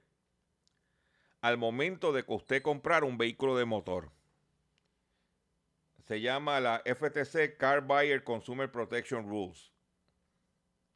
al 1.42 1.58
momento 1.58 2.12
de 2.12 2.24
que 2.24 2.34
usted 2.34 2.62
comprar 2.62 3.04
un 3.04 3.18
vehículo 3.18 3.58
de 3.58 3.66
motor. 3.66 4.12
Se 6.12 6.20
llama 6.20 6.60
la 6.60 6.84
FTC 6.84 7.56
Car 7.56 7.86
Buyer 7.88 8.22
Consumer 8.26 8.70
Protection 8.70 9.30
Rules 9.30 9.72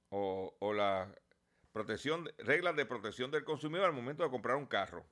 o, 0.10 0.74
la 0.74 1.10
protección, 1.72 2.30
reglas 2.40 2.76
de 2.76 2.86
protección 2.86 3.32
del 3.32 3.46
consumidor 3.46 3.86
al 3.86 3.94
momento 3.94 4.24
de 4.24 4.30
comprar 4.30 4.58
un 4.58 4.66
carro. 4.66 5.06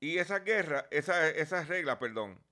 Y 0.00 0.16
esa 0.16 0.38
guerra, 0.38 0.86
esa, 0.90 1.28
esas 1.28 1.68
reglas, 1.68 1.98
perdón, 1.98 2.42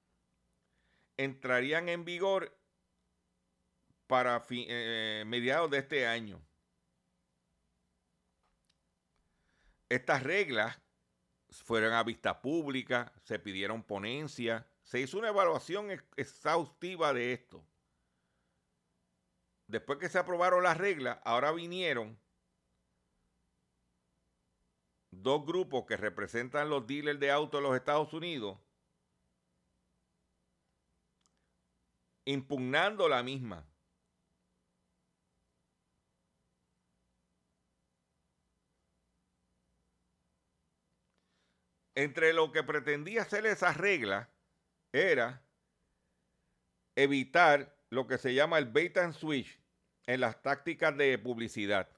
entrarían 1.17 1.89
en 1.89 2.05
vigor 2.05 2.55
para 4.07 4.45
eh, 4.51 5.25
mediados 5.27 5.71
de 5.71 5.79
este 5.79 6.07
año. 6.07 6.47
Estas 9.89 10.23
reglas 10.23 10.84
fueron 11.63 11.93
a 11.93 12.03
vista 12.03 12.41
pública, 12.41 13.13
se 13.23 13.39
pidieron 13.39 13.83
ponencias, 13.83 14.65
se 14.83 15.01
hizo 15.01 15.19
una 15.19 15.29
evaluación 15.29 15.91
exhaustiva 16.17 17.13
de 17.13 17.33
esto. 17.33 17.65
Después 19.67 19.99
que 19.99 20.09
se 20.09 20.19
aprobaron 20.19 20.63
las 20.63 20.77
reglas, 20.77 21.19
ahora 21.25 21.53
vinieron 21.53 22.19
dos 25.11 25.47
grupos 25.47 25.85
que 25.87 25.97
representan 25.97 26.69
los 26.69 26.87
dealers 26.87 27.21
de 27.21 27.31
autos 27.31 27.61
de 27.61 27.69
los 27.69 27.77
Estados 27.77 28.13
Unidos 28.13 28.59
impugnando 32.25 33.09
la 33.09 33.23
misma. 33.23 33.67
Entre 41.95 42.33
lo 42.33 42.53
que 42.53 42.63
pretendía 42.63 43.23
hacer 43.23 43.47
esa 43.47 43.73
regla 43.73 44.31
era 44.93 45.43
evitar 46.97 47.77
lo 47.91 48.07
que 48.07 48.19
se 48.19 48.35
llama 48.35 48.59
el 48.59 48.67
bait 48.67 48.97
and 48.97 49.15
switch 49.15 49.61
en 50.07 50.21
las 50.21 50.43
tácticas 50.43 50.97
de 50.97 51.19
publicidad. 51.19 51.89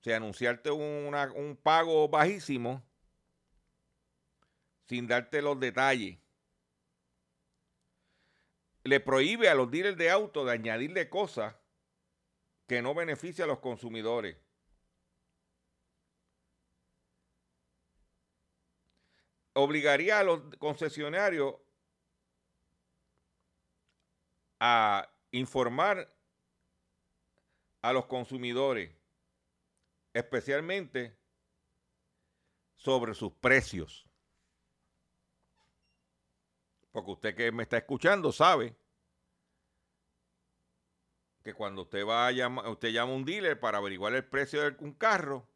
O 0.00 0.02
sea, 0.02 0.16
anunciarte 0.16 0.70
un 0.70 1.58
pago 1.62 2.08
bajísimo 2.08 2.82
sin 4.86 5.06
darte 5.06 5.42
los 5.42 5.58
detalles 5.60 6.18
le 8.88 9.00
prohíbe 9.00 9.48
a 9.48 9.54
los 9.54 9.70
dealers 9.70 9.98
de 9.98 10.10
auto 10.10 10.44
de 10.44 10.52
añadirle 10.52 11.10
cosas 11.10 11.54
que 12.66 12.80
no 12.80 12.94
benefician 12.94 13.44
a 13.44 13.52
los 13.52 13.60
consumidores. 13.60 14.36
Obligaría 19.60 20.20
a 20.20 20.22
los 20.22 20.40
concesionarios 20.58 21.56
a 24.60 25.12
informar 25.32 26.14
a 27.82 27.92
los 27.92 28.06
consumidores, 28.06 28.96
especialmente 30.12 31.18
sobre 32.76 33.14
sus 33.14 33.32
precios. 33.32 34.08
Porque 36.92 37.10
usted 37.10 37.34
que 37.34 37.50
me 37.50 37.64
está 37.64 37.78
escuchando 37.78 38.30
sabe 38.30 38.76
que 41.42 41.52
cuando 41.52 41.82
usted 41.82 42.06
va 42.06 42.28
a 42.28 42.30
llamar, 42.30 42.68
usted 42.68 42.90
llama 42.90 43.10
a 43.10 43.16
un 43.16 43.24
dealer 43.24 43.58
para 43.58 43.78
averiguar 43.78 44.14
el 44.14 44.24
precio 44.24 44.62
de 44.62 44.84
un 44.84 44.92
carro, 44.92 45.48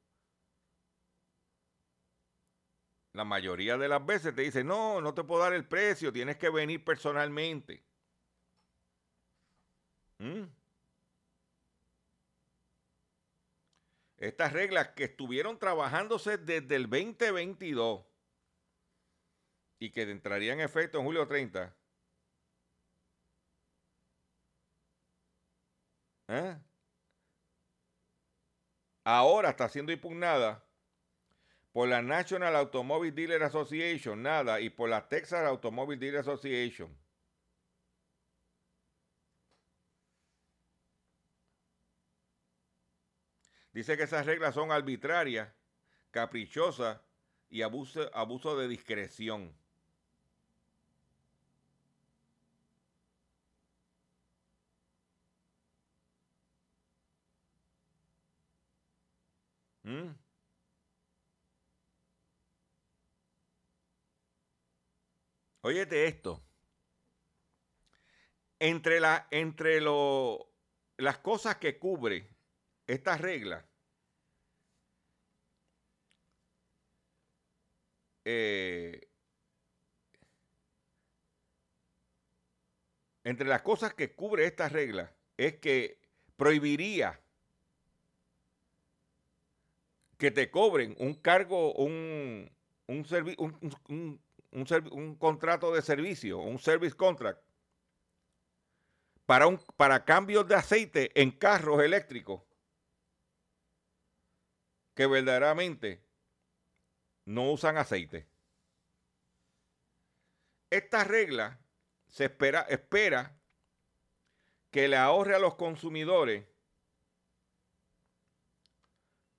la 3.13 3.25
mayoría 3.25 3.77
de 3.77 3.89
las 3.89 4.05
veces 4.05 4.35
te 4.35 4.43
dice, 4.43 4.65
no, 4.65 5.01
no 5.01 5.15
te 5.15 5.25
puedo 5.25 5.43
dar 5.43 5.53
el 5.53 5.67
precio, 5.67 6.13
tienes 6.13 6.37
que 6.39 6.49
venir 6.51 6.85
personalmente. 6.85 7.85
¿Mm? 10.19 10.45
Estas 14.17 14.53
reglas 14.53 14.89
que 14.91 15.05
estuvieron 15.05 15.59
trabajándose 15.59 16.39
desde 16.39 16.77
el 16.77 16.89
2022 16.89 18.05
y 19.81 19.91
que 19.91 20.03
entrarían 20.03 20.61
en 20.61 20.65
efecto 20.65 20.99
en 20.99 21.05
julio 21.05 21.27
30. 21.27 21.77
¿eh? 26.29 26.57
Ahora 29.05 29.51
está 29.51 29.69
siendo 29.69 29.91
impugnada 29.91 30.65
por 31.73 31.89
la 31.89 32.03
National 32.03 32.55
Automobile 32.57 33.12
Dealer 33.12 33.43
Association, 33.43 34.23
nada, 34.23 34.61
y 34.61 34.70
por 34.70 34.91
la 34.91 35.09
Texas 35.09 35.45
Automobile 35.47 35.99
Dealer 35.99 36.20
Association. 36.20 36.95
Dice 43.73 43.97
que 43.97 44.03
esas 44.03 44.27
reglas 44.27 44.55
son 44.55 44.70
arbitrarias, 44.70 45.49
caprichosas 46.11 47.01
y 47.49 47.62
abuso, 47.62 48.11
abuso 48.14 48.57
de 48.59 48.68
discreción. 48.68 49.55
¿Mm? 59.85 60.22
Óyete 65.63 66.07
esto. 66.07 66.43
Entre, 68.59 68.99
entre 69.31 69.81
lo, 69.81 70.53
las 70.97 71.19
cosas 71.19 71.57
que 71.57 71.79
cubre 71.79 72.29
esta 72.87 73.17
regla 73.17 73.65
eh, 78.25 79.09
entre 83.25 83.49
las 83.49 83.63
cosas 83.63 83.95
que 83.95 84.15
cubre 84.15 84.47
esta 84.47 84.69
regla 84.69 85.13
es 85.37 85.59
que 85.59 85.99
prohibiría 86.37 87.21
que 90.19 90.31
te 90.31 90.51
cobren 90.53 90.95
un 90.99 91.15
cargo, 91.15 91.73
un, 91.75 92.49
un, 92.87 93.07
un, 93.39 93.77
un, 93.89 94.23
contrato 95.19 95.73
de 95.73 95.83
servicio, 95.83 96.39
un 96.39 96.59
service 96.59 96.97
contract, 96.97 97.43
para, 99.27 99.47
un, 99.47 99.59
para 99.77 100.05
cambios 100.05 100.47
de 100.47 100.55
aceite 100.55 101.21
en 101.21 101.31
carros 101.31 101.83
eléctricos 101.83 102.43
que 104.95 105.07
verdaderamente 105.07 106.03
no 107.25 107.51
usan 107.53 107.79
aceite. 107.79 108.27
Esta 110.71 111.05
regla 111.05 111.59
se 112.09 112.25
espera, 112.25 112.63
espera 112.63 113.39
que 114.71 114.89
le 114.89 114.97
ahorre 114.97 115.35
a 115.35 115.39
los 115.39 115.55
consumidores 115.55 116.47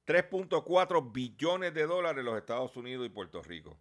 3.4 0.05 1.11
billones 1.11 1.73
de 1.73 1.85
dólares 1.85 2.19
en 2.19 2.25
los 2.25 2.37
Estados 2.37 2.75
Unidos 2.77 3.05
y 3.05 3.09
Puerto 3.09 3.41
Rico. 3.41 3.79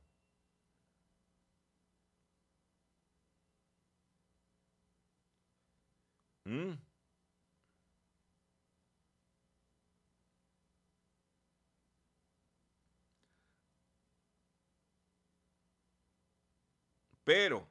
¿Mm? 6.45 6.77
Pero 17.33 17.67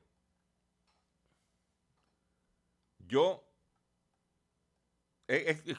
yo, 2.97 3.47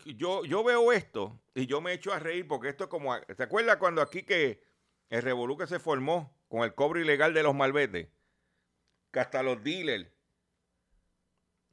yo, 0.05 0.45
yo 0.45 0.63
veo 0.63 0.93
esto 0.93 1.41
y 1.53 1.67
yo 1.67 1.81
me 1.81 1.93
echo 1.93 2.13
a 2.13 2.21
reír 2.21 2.47
porque 2.47 2.69
esto 2.69 2.85
es 2.85 2.91
como, 2.91 3.13
¿se 3.37 3.43
acuerda 3.43 3.81
cuando 3.81 4.01
aquí 4.01 4.23
que 4.23 4.63
el 5.11 5.23
revolú 5.23 5.59
que 5.59 5.67
se 5.67 5.81
formó 5.81 6.33
con 6.47 6.63
el 6.63 6.77
cobre 6.77 7.01
ilegal 7.01 7.35
de 7.35 7.43
los 7.43 7.57
malbetes? 7.57 8.09
Que 9.11 9.19
hasta 9.19 9.43
los 9.43 9.65
dealers, 9.65 10.09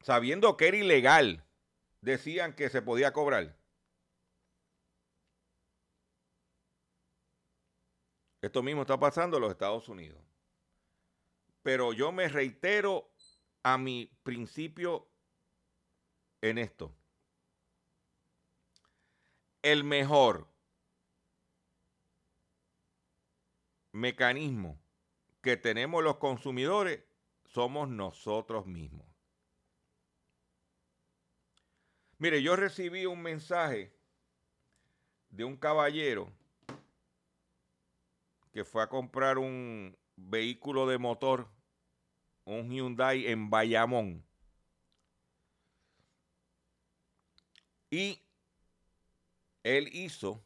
sabiendo 0.01 0.57
que 0.57 0.69
era 0.69 0.77
ilegal, 0.77 1.45
decían 2.01 2.55
que 2.55 2.71
se 2.71 2.81
podía 2.81 3.13
cobrar. 3.13 3.55
Esto 8.41 8.63
mismo 8.63 8.81
está 8.81 8.99
pasando 8.99 9.37
en 9.37 9.43
los 9.43 9.51
Estados 9.51 9.87
Unidos 9.89 10.28
pero 11.69 11.93
yo 11.93 12.11
me 12.11 12.27
reitero 12.27 13.11
a 13.61 13.77
mi 13.77 14.07
principio 14.23 15.07
en 16.41 16.57
esto. 16.57 16.95
El 19.61 19.83
mejor 19.83 20.47
mecanismo 23.91 24.81
que 25.43 25.57
tenemos 25.57 26.03
los 26.03 26.17
consumidores 26.17 27.03
somos 27.45 27.87
nosotros 27.87 28.65
mismos. 28.65 29.05
Mire, 32.17 32.41
yo 32.41 32.55
recibí 32.55 33.05
un 33.05 33.21
mensaje 33.21 33.95
de 35.29 35.43
un 35.43 35.55
caballero 35.55 36.33
que 38.51 38.65
fue 38.65 38.81
a 38.81 38.89
comprar 38.89 39.37
un, 39.37 39.95
vehículo 40.19 40.87
de 40.87 40.97
motor, 40.97 41.47
un 42.49 42.71
Hyundai 42.71 43.27
en 43.27 43.49
Bayamón. 43.49 44.23
Y 47.91 48.21
él 49.63 49.89
hizo 49.93 50.43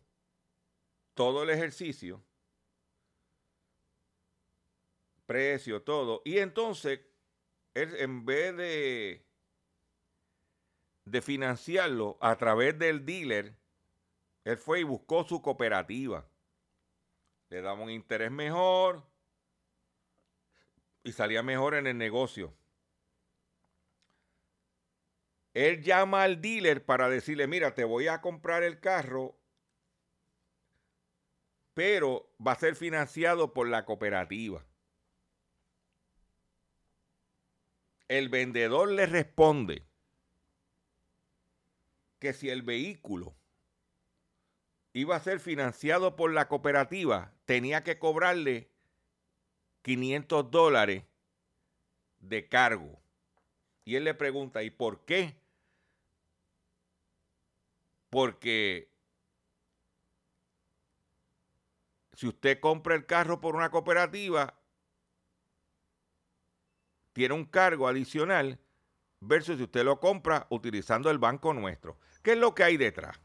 todo 1.14 1.44
el 1.44 1.50
ejercicio, 1.50 2.22
precio, 5.26 5.82
todo. 5.82 6.22
Y 6.26 6.40
entonces, 6.40 7.02
él 7.74 7.96
en 7.98 8.26
vez 8.26 8.56
de, 8.56 9.26
de 11.06 11.22
financiarlo 11.22 12.18
a 12.22 12.38
través 12.38 12.78
del 12.80 13.06
dealer, 13.06 13.56
él 14.46 14.58
fue 14.58 14.82
y 14.82 14.84
buscó 14.84 15.24
su 15.24 15.42
cooperativa. 15.42 16.28
Le 17.50 17.62
daba 17.62 17.82
un 17.82 17.92
interés 17.92 18.32
mejor, 18.32 19.04
y 21.04 21.12
salía 21.12 21.44
mejor 21.44 21.76
en 21.76 21.88
el 21.88 21.98
negocio. 21.98 22.54
Él 25.54 25.84
llama 25.84 26.24
al 26.24 26.42
dealer 26.42 26.84
para 26.84 27.10
decirle, 27.10 27.48
mira, 27.48 27.76
te 27.76 27.84
voy 27.84 28.08
a 28.08 28.22
comprar 28.22 28.64
el 28.64 28.80
carro, 28.80 29.38
pero 31.74 32.34
va 32.46 32.54
a 32.54 32.60
ser 32.60 32.76
financiado 32.76 33.54
por 33.54 33.68
la 33.68 33.86
cooperativa. 33.86 34.66
El 38.08 38.30
vendedor 38.30 38.92
le 38.92 39.06
responde 39.06 39.86
que 42.20 42.34
si 42.34 42.50
el 42.50 42.62
vehículo 42.62 43.36
iba 44.94 45.16
a 45.16 45.20
ser 45.20 45.40
financiado 45.40 46.16
por 46.16 46.32
la 46.32 46.48
cooperativa, 46.48 47.34
tenía 47.46 47.84
que 47.84 48.00
cobrarle 48.00 48.73
500 49.84 50.50
dólares 50.50 51.04
de 52.20 52.48
cargo. 52.50 53.00
Y 53.86 53.96
él 53.96 54.06
le 54.06 54.14
pregunta, 54.14 54.64
¿y 54.64 54.72
por 54.72 55.06
qué? 55.06 55.36
Porque 58.10 58.90
si 62.14 62.28
usted 62.28 62.60
compra 62.60 62.96
el 62.96 63.06
carro 63.06 63.42
por 63.42 63.56
una 63.56 63.70
cooperativa, 63.70 64.58
tiene 67.12 67.34
un 67.34 67.46
cargo 67.46 67.88
adicional 67.88 68.60
versus 69.20 69.58
si 69.58 69.64
usted 69.64 69.84
lo 69.84 70.00
compra 70.00 70.48
utilizando 70.50 71.10
el 71.10 71.18
banco 71.18 71.54
nuestro. 71.54 71.98
¿Qué 72.22 72.34
es 72.34 72.38
lo 72.38 72.56
que 72.56 72.64
hay 72.64 72.78
detrás? 72.78 73.20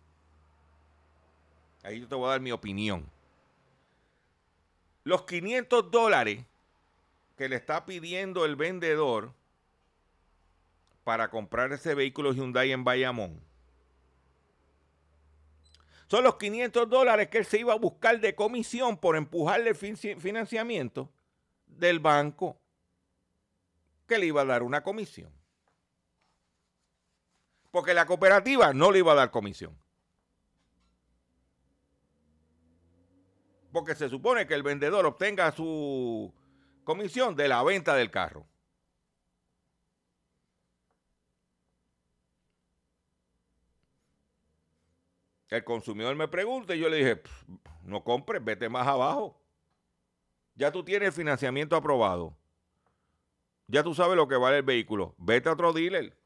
Ahí 1.82 2.00
yo 2.00 2.08
te 2.08 2.14
voy 2.14 2.26
a 2.26 2.30
dar 2.30 2.40
mi 2.40 2.50
opinión. 2.50 3.08
Los 5.04 5.22
500 5.22 5.90
dólares 5.90 6.44
que 7.38 7.48
le 7.48 7.54
está 7.54 7.86
pidiendo 7.86 8.44
el 8.44 8.56
vendedor 8.56 9.32
para 11.04 11.30
comprar 11.30 11.72
ese 11.72 11.94
vehículo 11.94 12.32
Hyundai 12.32 12.72
en 12.72 12.82
Bayamón. 12.82 13.40
Son 16.08 16.24
los 16.24 16.34
500 16.34 16.90
dólares 16.90 17.28
que 17.28 17.38
él 17.38 17.44
se 17.44 17.60
iba 17.60 17.72
a 17.72 17.78
buscar 17.78 18.18
de 18.18 18.34
comisión 18.34 18.96
por 18.96 19.14
empujarle 19.14 19.70
el 19.70 19.76
financiamiento 19.76 21.12
del 21.66 22.00
banco 22.00 22.58
que 24.08 24.18
le 24.18 24.26
iba 24.26 24.40
a 24.40 24.46
dar 24.46 24.64
una 24.64 24.82
comisión. 24.82 25.32
Porque 27.70 27.94
la 27.94 28.04
cooperativa 28.04 28.72
no 28.72 28.90
le 28.90 28.98
iba 28.98 29.12
a 29.12 29.16
dar 29.16 29.30
comisión. 29.30 29.78
Porque 33.70 33.94
se 33.94 34.08
supone 34.08 34.46
que 34.46 34.54
el 34.54 34.64
vendedor 34.64 35.06
obtenga 35.06 35.52
su 35.52 36.32
comisión 36.88 37.36
de 37.36 37.48
la 37.48 37.62
venta 37.62 37.94
del 37.94 38.10
carro. 38.10 38.46
El 45.50 45.64
consumidor 45.64 46.16
me 46.16 46.28
pregunta 46.28 46.74
y 46.74 46.78
yo 46.78 46.88
le 46.88 46.96
dije, 46.96 47.22
no 47.82 48.02
compres, 48.02 48.42
vete 48.42 48.70
más 48.70 48.86
abajo. 48.86 49.38
Ya 50.54 50.72
tú 50.72 50.82
tienes 50.82 51.08
el 51.08 51.12
financiamiento 51.12 51.76
aprobado. 51.76 52.34
Ya 53.66 53.82
tú 53.82 53.94
sabes 53.94 54.16
lo 54.16 54.26
que 54.26 54.36
vale 54.36 54.56
el 54.56 54.62
vehículo. 54.62 55.14
Vete 55.18 55.50
a 55.50 55.52
otro 55.52 55.74
dealer. 55.74 56.16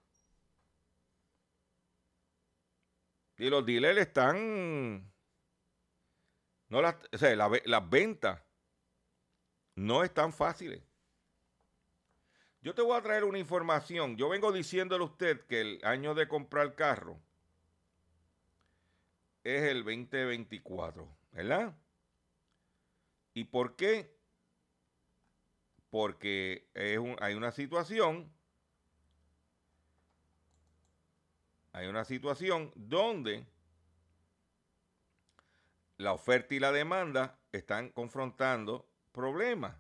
Y 3.37 3.51
los 3.51 3.67
dealers 3.67 3.99
están. 3.99 5.13
No 6.69 6.81
las, 6.81 6.95
o 7.13 7.19
sea, 7.19 7.35
las 7.35 7.91
ventas 7.91 8.41
no 9.75 10.05
están 10.05 10.33
fáciles. 10.33 10.83
Yo 12.61 12.75
te 12.75 12.83
voy 12.83 12.97
a 12.97 13.03
traer 13.03 13.25
una 13.25 13.39
información. 13.39 14.17
Yo 14.17 14.29
vengo 14.29 14.53
diciéndole 14.53 15.03
a 15.03 15.09
usted 15.09 15.47
que 15.47 15.61
el 15.61 15.81
año 15.83 16.15
de 16.15 16.29
comprar 16.29 16.75
carro 16.75 17.21
es 19.43 19.63
el 19.63 19.83
2024, 19.85 21.09
¿verdad? 21.33 21.75
¿Y 23.35 23.45
por 23.45 23.75
qué? 23.75 24.15
Porque 25.91 26.69
hay 27.21 27.35
una 27.35 27.51
situación, 27.51 28.33
hay 31.73 31.89
una 31.89 32.05
situación 32.05 32.71
donde 32.77 33.47
la 35.97 36.13
oferta 36.13 36.55
y 36.55 36.61
la 36.61 36.71
demanda 36.71 37.41
están 37.51 37.91
confrontando 37.91 38.89
problemas. 39.13 39.75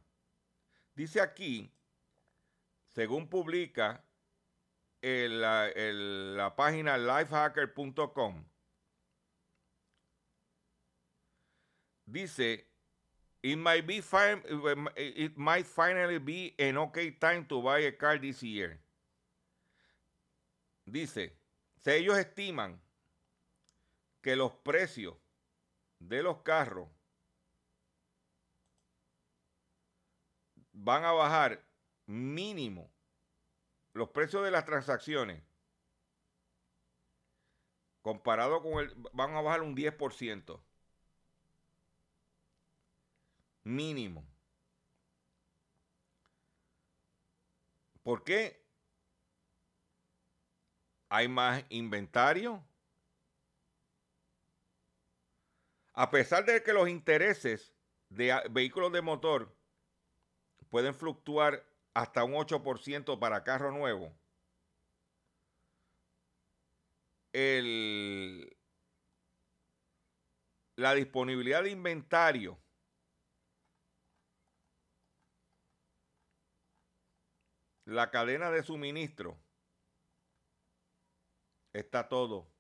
Dice 0.95 1.21
aquí, 1.21 1.73
según 2.95 3.29
publica 3.29 4.05
la 5.03 6.55
página 6.57 6.97
lifehacker.com, 6.99 8.45
dice, 12.07 12.67
it 13.43 13.57
might, 13.57 13.87
be 13.87 14.03
it 14.97 15.37
might 15.37 15.67
finally 15.67 16.19
be 16.19 16.55
an 16.59 16.77
okay 16.77 17.11
time 17.11 17.45
to 17.47 17.61
buy 17.61 17.81
a 17.81 17.93
car 17.93 18.19
this 18.19 18.43
year. 18.43 18.79
Dice, 20.85 21.33
si 21.81 21.91
ellos 21.91 22.19
estiman 22.19 22.81
que 24.21 24.37
los 24.37 24.53
precios 24.53 25.17
de 25.99 26.23
los 26.23 26.43
carros 26.43 26.89
van 30.83 31.05
a 31.05 31.13
bajar 31.13 31.65
mínimo 32.07 32.91
los 33.93 34.09
precios 34.11 34.43
de 34.45 34.51
las 34.51 34.65
transacciones 34.65 35.43
comparado 38.01 38.61
con 38.63 38.81
el 38.81 38.93
van 39.13 39.35
a 39.37 39.41
bajar 39.41 39.63
un 39.63 39.77
10% 39.77 40.61
mínimo. 43.65 44.27
¿por 48.03 48.25
qué? 48.25 48.61
hay 51.09 51.29
más 51.29 51.63
inventario. 51.69 52.65
A 55.93 56.11
pesar 56.11 56.47
de 56.47 56.63
que 56.63 56.73
los 56.73 56.89
intereses 56.89 57.75
de 58.09 58.35
vehículos 58.51 58.91
de 58.93 59.03
motor 59.03 59.55
pueden 60.73 60.95
fluctuar 60.95 61.69
hasta 61.93 62.25
un 62.25 62.33
8% 62.33 63.19
para 63.19 63.45
carro 63.45 63.71
nuevo. 63.71 64.11
la 70.77 70.95
disponibilidad 70.95 71.63
de 71.63 71.71
inventario 71.71 72.59
la 77.85 78.11
cadena 78.11 78.51
de 78.51 78.63
suministro 78.63 79.39
está 81.73 82.09
todo 82.09 82.51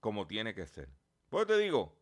como 0.00 0.26
tiene 0.26 0.54
que 0.54 0.66
ser. 0.66 0.88
Pues 1.28 1.46
te 1.46 1.58
digo, 1.58 2.00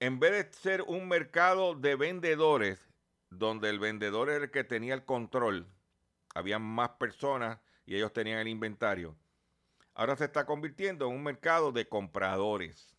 en 0.00 0.20
vez 0.20 0.32
de 0.32 0.52
ser 0.52 0.82
un 0.82 1.08
mercado 1.08 1.74
de 1.74 1.96
vendedores 1.96 2.87
donde 3.30 3.70
el 3.70 3.78
vendedor 3.78 4.30
era 4.30 4.44
el 4.44 4.50
que 4.50 4.64
tenía 4.64 4.94
el 4.94 5.04
control, 5.04 5.66
había 6.34 6.58
más 6.58 6.90
personas 6.90 7.58
y 7.84 7.96
ellos 7.96 8.12
tenían 8.12 8.38
el 8.38 8.48
inventario. 8.48 9.16
Ahora 9.94 10.16
se 10.16 10.26
está 10.26 10.46
convirtiendo 10.46 11.06
en 11.06 11.14
un 11.14 11.22
mercado 11.22 11.72
de 11.72 11.88
compradores. 11.88 12.96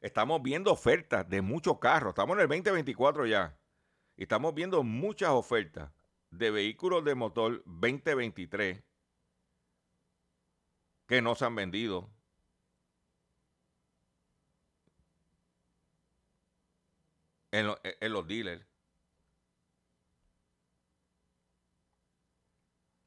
Estamos 0.00 0.42
viendo 0.42 0.72
ofertas 0.72 1.28
de 1.28 1.42
muchos 1.42 1.78
carros. 1.78 2.12
Estamos 2.12 2.36
en 2.36 2.42
el 2.42 2.48
2024 2.48 3.26
ya. 3.26 3.58
Y 4.16 4.22
estamos 4.22 4.54
viendo 4.54 4.82
muchas 4.82 5.30
ofertas 5.30 5.90
de 6.30 6.50
vehículos 6.50 7.04
de 7.04 7.14
motor 7.14 7.62
2023 7.66 8.82
que 11.06 11.22
no 11.22 11.34
se 11.34 11.44
han 11.44 11.54
vendido. 11.54 12.10
E, 17.50 17.76
en, 18.00 18.12
los 18.12 18.26
dealers. 18.26 18.64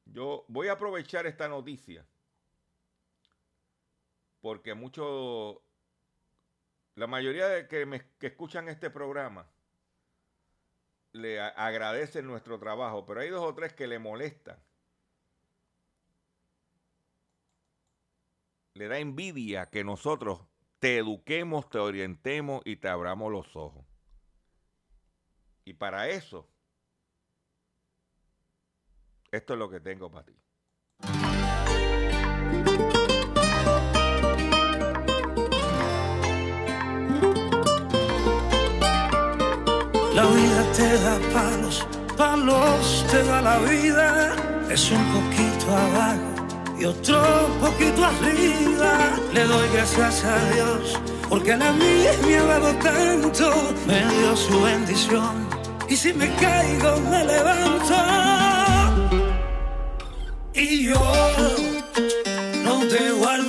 Yo 0.06 0.46
voy 0.48 0.68
a 0.68 0.74
aprovechar 0.74 1.26
esta 1.26 1.48
noticia 1.48 2.06
porque 4.42 4.74
muchos, 4.74 5.58
la 6.96 7.08
mayoría 7.08 7.48
de 7.48 7.68
que, 7.68 7.86
me, 7.86 8.02
que 8.18 8.28
escuchan 8.28 8.68
este 8.68 8.90
programa 8.90 9.48
le 11.14 11.40
agradecen 11.40 12.26
nuestro 12.26 12.60
trabajo, 12.60 13.06
pero 13.06 13.22
hay 13.22 13.30
dos 13.30 13.44
o 13.44 13.54
tres 13.54 13.74
que 13.74 13.88
le 13.88 14.00
molestan. 14.00 14.58
Le 18.74 18.88
da 18.88 18.98
envidia 18.98 19.68
que 19.68 19.84
nosotros 19.84 20.42
te 20.80 20.98
eduquemos, 20.98 21.70
te 21.70 21.78
orientemos 21.78 22.62
y 22.66 22.78
te 22.78 22.88
abramos 22.88 23.32
los 23.32 23.56
ojos. 23.56 23.91
Y 25.66 25.74
para 25.74 26.10
eso, 26.10 26.48
esto 29.32 29.54
es 29.54 29.60
lo 29.60 29.70
que 29.70 29.80
tengo 29.80 30.10
para 30.10 30.26
ti. 30.26 30.34
La 40.14 40.26
vida 40.26 40.72
te 40.74 40.98
da 41.00 41.20
palos, 41.34 41.88
palos 42.18 43.06
te 43.10 43.24
da 43.24 43.42
la 43.42 43.60
vida. 43.60 44.36
Es 44.70 44.92
un 44.92 45.04
poquito 45.14 45.76
abajo 45.76 46.78
y 46.78 46.86
otro 46.86 47.22
poquito 47.60 48.06
arriba. 48.06 49.16
Le 49.34 49.46
doy 49.46 49.70
gracias 49.70 50.26
a 50.26 50.54
Dios 50.54 51.00
porque 51.30 51.54
a 51.54 51.72
mí 51.72 52.06
me 52.26 52.36
ha 52.36 52.44
dado 52.44 52.76
tanto, 52.80 53.74
me 53.88 54.00
dio 54.00 54.36
su 54.36 54.62
bendición. 54.62 55.51
Y 55.92 55.98
si 55.98 56.14
me 56.14 56.34
caigo, 56.36 57.02
me 57.10 57.26
levanto. 57.26 57.96
Y 60.54 60.86
yo 60.86 61.02
no 62.64 62.88
te 62.88 63.12
guardo 63.12 63.41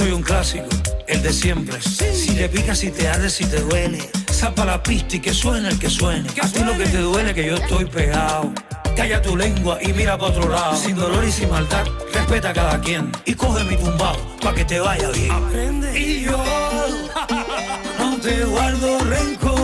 soy 0.00 0.12
un 0.12 0.22
clásico, 0.22 0.66
el 1.08 1.22
de 1.22 1.30
siempre. 1.30 1.78
Si 1.82 2.34
te 2.34 2.48
pica, 2.48 2.74
si 2.74 2.90
te 2.90 3.06
arde, 3.06 3.28
si 3.28 3.44
te 3.44 3.60
duele. 3.60 3.98
Zapa 4.32 4.64
la 4.64 4.82
pista 4.82 5.16
y 5.16 5.20
que 5.20 5.34
suene 5.34 5.68
el 5.68 5.78
que 5.78 5.90
suene. 5.90 6.26
A 6.40 6.48
ti 6.48 6.60
lo 6.64 6.72
que 6.78 6.86
te 6.86 7.00
duele 7.00 7.34
que 7.34 7.44
yo 7.44 7.56
estoy 7.56 7.84
pegado. 7.84 8.50
Calla 8.96 9.20
tu 9.20 9.36
lengua 9.36 9.78
y 9.82 9.92
mira 9.92 10.16
para 10.16 10.32
otro 10.32 10.48
lado. 10.48 10.74
Sin 10.74 10.96
dolor 10.96 11.22
y 11.22 11.30
sin 11.30 11.50
maldad, 11.50 11.84
respeta 12.14 12.48
a 12.48 12.52
cada 12.54 12.80
quien. 12.80 13.12
Y 13.26 13.34
coge 13.34 13.62
mi 13.64 13.76
tumbao 13.76 14.16
pa' 14.40 14.54
que 14.54 14.64
te 14.64 14.80
vaya 14.80 15.10
bien. 15.10 15.32
Aprende. 15.32 16.00
Y 16.00 16.22
yo 16.22 16.38
no 17.98 18.16
te 18.20 18.42
guardo 18.44 19.00
rencor. 19.00 19.59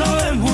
Tú 0.00 0.49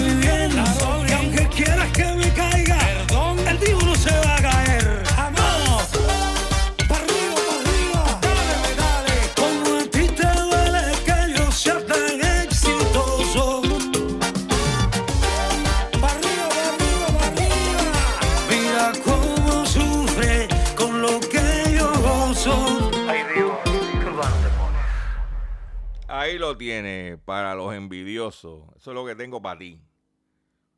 Eso 28.29 28.73
es 28.77 28.87
lo 28.87 29.05
que 29.07 29.15
tengo 29.15 29.41
para 29.41 29.59
ti. 29.59 29.81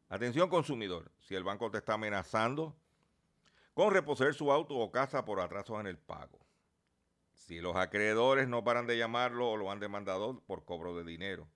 Atención 0.09 0.49
consumidor, 0.49 1.11
si 1.21 1.35
el 1.35 1.45
banco 1.45 1.71
te 1.71 1.79
está 1.79 1.95
amenazando 1.95 2.75
con 3.75 3.93
reposer 3.93 4.35
su 4.35 4.51
auto 4.51 4.75
o 4.75 4.91
casa 4.91 5.25
por 5.25 5.41
atrasos 5.41 5.79
en 5.81 5.87
el 5.87 5.99
pago. 5.99 6.41
Si 7.35 7.61
los 7.61 7.77
acreedores 7.77 8.49
no 8.49 8.65
paran 8.65 8.87
de 8.87 8.99
llamarlo 8.99 9.51
o 9.51 9.57
lo 9.57 9.71
han 9.71 9.81
demandado 9.81 10.41
por 10.47 10.65
cobro 10.65 10.97
de 10.97 11.05
dinero. 11.05 11.49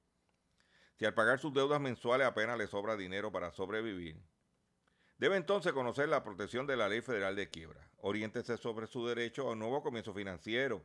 Si 0.95 1.05
al 1.05 1.15
pagar 1.15 1.41
sus 1.41 1.53
deudas 1.53 1.81
mensuales 1.81 2.27
apenas 2.27 2.57
le 2.59 2.67
sobra 2.67 2.97
dinero 2.97 3.33
para 3.33 3.51
sobrevivir. 3.51 4.23
Debe 5.19 5.37
entonces 5.37 5.73
conocer 5.73 6.09
la 6.09 6.23
protección 6.23 6.67
de 6.67 6.77
la 6.77 6.89
Ley 6.89 7.01
Federal 7.01 7.35
de 7.35 7.49
Quiebra. 7.49 7.91
Oriéntese 7.99 8.57
sobre 8.57 8.87
su 8.87 9.07
derecho 9.07 9.49
a 9.49 9.53
un 9.53 9.59
nuevo 9.59 9.83
comienzo 9.83 10.13
financiero. 10.13 10.85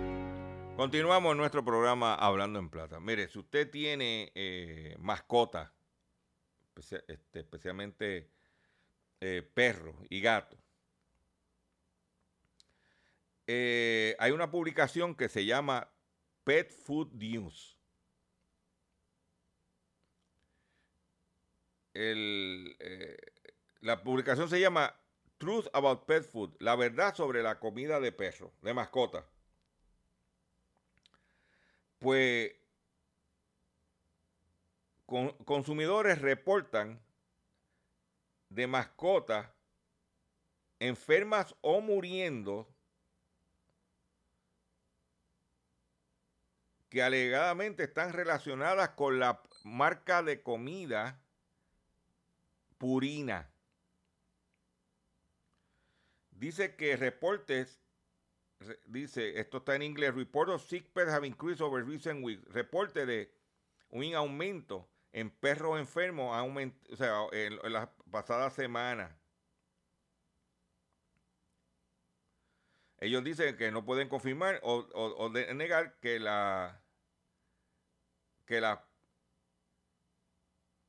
Continuamos 0.81 1.37
nuestro 1.37 1.63
programa 1.63 2.15
Hablando 2.15 2.57
en 2.57 2.67
Plata. 2.67 2.99
Mire, 2.99 3.27
si 3.27 3.37
usted 3.37 3.69
tiene 3.69 4.31
eh, 4.33 4.95
mascotas, 4.97 5.69
especia- 6.63 7.03
este, 7.07 7.41
especialmente 7.41 8.31
eh, 9.19 9.47
perros 9.53 9.95
y 10.09 10.21
gatos, 10.21 10.57
eh, 13.45 14.15
hay 14.17 14.31
una 14.31 14.49
publicación 14.49 15.13
que 15.13 15.29
se 15.29 15.45
llama 15.45 15.87
Pet 16.43 16.71
Food 16.71 17.13
News. 17.13 17.77
Eh, 21.93 23.17
la 23.81 24.01
publicación 24.01 24.49
se 24.49 24.59
llama 24.59 24.95
Truth 25.37 25.67
About 25.73 26.07
Pet 26.07 26.23
Food, 26.23 26.55
la 26.57 26.75
verdad 26.75 27.13
sobre 27.13 27.43
la 27.43 27.59
comida 27.59 27.99
de 27.99 28.11
perro, 28.11 28.51
de 28.63 28.73
mascota. 28.73 29.27
Pues 32.01 32.51
con- 35.05 35.37
consumidores 35.45 36.19
reportan 36.19 36.99
de 38.49 38.65
mascotas 38.65 39.51
enfermas 40.79 41.55
o 41.61 41.79
muriendo 41.79 42.67
que 46.89 47.03
alegadamente 47.03 47.83
están 47.83 48.13
relacionadas 48.13 48.89
con 48.89 49.19
la 49.19 49.43
marca 49.63 50.23
de 50.23 50.41
comida 50.41 51.21
Purina. 52.79 53.47
Dice 56.31 56.75
que 56.75 56.97
reportes, 56.97 57.77
re- 57.77 57.90
dice, 58.85 59.39
esto 59.39 59.57
está 59.57 59.75
en 59.75 59.83
inglés, 59.83 60.13
report 60.15 60.49
of 60.49 60.61
sick 60.63 60.91
pets 60.93 61.11
have 61.11 61.25
increased 61.25 61.61
over 61.61 61.83
recent 61.83 62.23
weeks. 62.23 62.43
Reporte 62.53 63.05
de 63.05 63.31
un 63.89 64.13
aumento 64.15 64.87
en 65.13 65.29
perros 65.29 65.79
enfermos, 65.79 66.35
aument- 66.35 66.75
o 66.91 66.95
sea, 66.95 67.25
en, 67.31 67.57
las 67.71 67.89
pasadas 68.09 68.53
semanas. 68.53 69.11
Ellos 72.99 73.23
dicen 73.23 73.57
que 73.57 73.71
no 73.71 73.83
pueden 73.83 74.07
confirmar 74.09 74.59
o, 74.63 74.75
o- 74.93 75.29
negar 75.29 75.99
que 75.99 76.19
la 76.19 76.81
que 78.45 78.61
la 78.61 78.85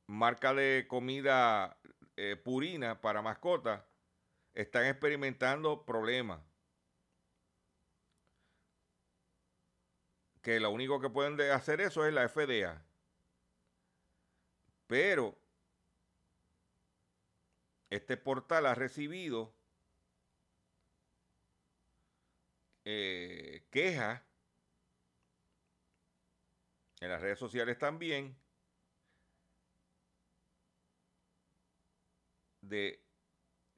marca 0.07 0.53
de 0.53 0.85
comida 0.87 1.79
eh, 2.17 2.35
purina 2.35 3.01
para 3.01 3.21
mascotas 3.21 3.83
están 4.53 4.85
experimentando 4.85 5.85
problemas. 5.85 6.39
Que 10.43 10.59
lo 10.59 10.69
único 10.69 10.99
que 11.01 11.09
pueden 11.09 11.37
de- 11.37 11.51
hacer 11.51 11.81
eso 11.81 12.05
es 12.05 12.13
la 12.13 12.23
FDA. 12.25 12.85
Pero 14.87 15.35
este 17.89 18.17
portal 18.17 18.65
ha 18.65 18.75
recibido 18.75 19.53
eh, 22.85 23.67
quejas 23.71 24.21
en 27.01 27.09
las 27.09 27.21
redes 27.21 27.37
sociales 27.39 27.77
también 27.77 28.35
de 32.61 33.05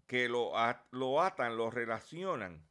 que 0.07 0.29
lo, 0.29 0.53
lo 0.91 1.21
atan, 1.21 1.57
lo 1.57 1.69
relacionan 1.71 2.64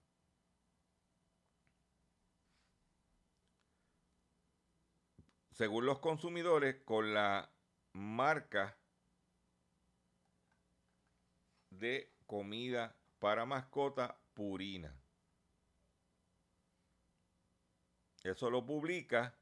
según 5.54 5.86
los 5.86 6.00
consumidores, 6.00 6.82
con 6.84 7.14
la 7.14 7.50
marca 7.92 8.76
de 11.70 12.12
comida 12.26 12.98
para 13.20 13.46
mascota 13.46 14.20
Purina. 14.34 15.00
Eso 18.24 18.50
lo 18.50 18.66
publica 18.66 19.38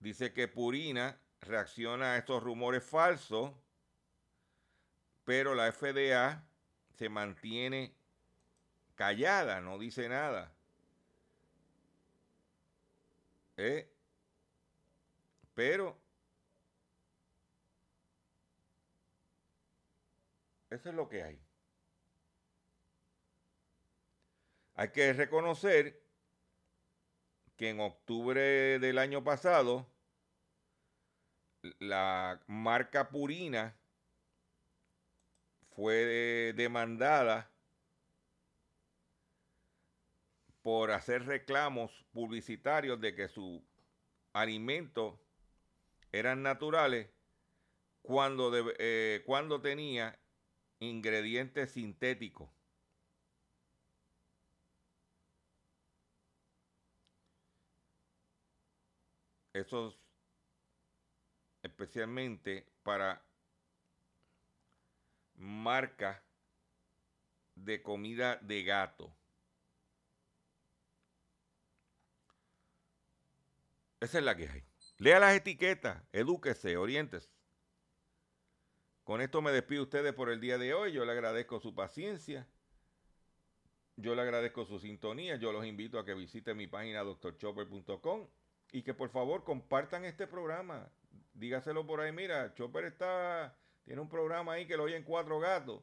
Dice 0.00 0.32
que 0.32 0.48
Purina 0.48 1.22
reacciona 1.40 2.14
a 2.14 2.18
estos 2.18 2.42
rumores 2.42 2.82
falsos 2.82 3.52
pero 5.28 5.54
la 5.54 5.70
FDA 5.70 6.42
se 6.94 7.10
mantiene 7.10 7.94
callada, 8.94 9.60
no 9.60 9.78
dice 9.78 10.08
nada. 10.08 10.50
¿Eh? 13.58 13.92
Pero 15.52 16.00
eso 20.70 20.88
es 20.88 20.94
lo 20.94 21.06
que 21.10 21.22
hay. 21.22 21.38
Hay 24.76 24.92
que 24.92 25.12
reconocer 25.12 26.02
que 27.58 27.68
en 27.68 27.80
octubre 27.80 28.78
del 28.78 28.96
año 28.96 29.22
pasado 29.22 29.86
la 31.80 32.40
marca 32.46 33.10
Purina 33.10 33.76
fue 35.78 36.54
demandada 36.56 37.52
por 40.60 40.90
hacer 40.90 41.24
reclamos 41.24 41.92
publicitarios 42.10 43.00
de 43.00 43.14
que 43.14 43.28
sus 43.28 43.62
alimentos 44.32 45.20
eran 46.10 46.42
naturales 46.42 47.08
cuando, 48.02 48.50
eh, 48.80 49.22
cuando 49.24 49.60
tenía 49.60 50.18
ingredientes 50.80 51.70
sintéticos. 51.70 52.50
Esos 59.52 59.96
especialmente 61.62 62.66
para 62.82 63.27
marca 65.38 66.22
de 67.54 67.82
comida 67.82 68.36
de 68.36 68.62
gato. 68.62 69.12
Esa 74.00 74.18
es 74.18 74.24
la 74.24 74.36
que 74.36 74.48
hay. 74.48 74.64
Lea 74.98 75.18
las 75.18 75.34
etiquetas, 75.34 76.02
edúquese, 76.12 76.76
oriéntese. 76.76 77.30
Con 79.04 79.20
esto 79.20 79.40
me 79.40 79.52
despido 79.52 79.84
ustedes 79.84 80.12
por 80.12 80.28
el 80.28 80.40
día 80.40 80.58
de 80.58 80.74
hoy. 80.74 80.92
Yo 80.92 81.04
le 81.04 81.12
agradezco 81.12 81.60
su 81.60 81.74
paciencia. 81.74 82.46
Yo 83.96 84.14
le 84.14 84.22
agradezco 84.22 84.64
su 84.64 84.78
sintonía. 84.78 85.36
Yo 85.36 85.52
los 85.52 85.64
invito 85.64 85.98
a 85.98 86.04
que 86.04 86.14
visiten 86.14 86.56
mi 86.56 86.66
página 86.66 87.02
doctorchopper.com 87.02 88.28
y 88.70 88.82
que 88.82 88.94
por 88.94 89.08
favor 89.10 89.44
compartan 89.44 90.04
este 90.04 90.26
programa. 90.26 90.90
Dígaselo 91.34 91.86
por 91.86 92.00
ahí. 92.00 92.12
Mira, 92.12 92.54
Chopper 92.54 92.84
está 92.84 93.56
tiene 93.88 94.02
un 94.02 94.08
programa 94.10 94.52
ahí 94.52 94.66
que 94.66 94.76
lo 94.76 94.82
oyen 94.82 95.02
cuatro 95.02 95.40
gatos. 95.40 95.82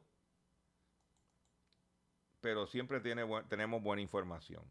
Pero 2.40 2.68
siempre 2.68 3.00
tiene, 3.00 3.26
tenemos 3.48 3.82
buena 3.82 4.00
información. 4.00 4.62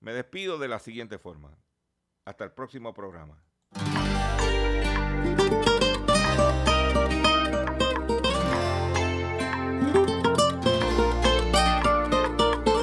Me 0.00 0.14
despido 0.14 0.56
de 0.56 0.66
la 0.66 0.78
siguiente 0.78 1.18
forma. 1.18 1.54
Hasta 2.24 2.44
el 2.44 2.52
próximo 2.52 2.94
programa. 2.94 3.44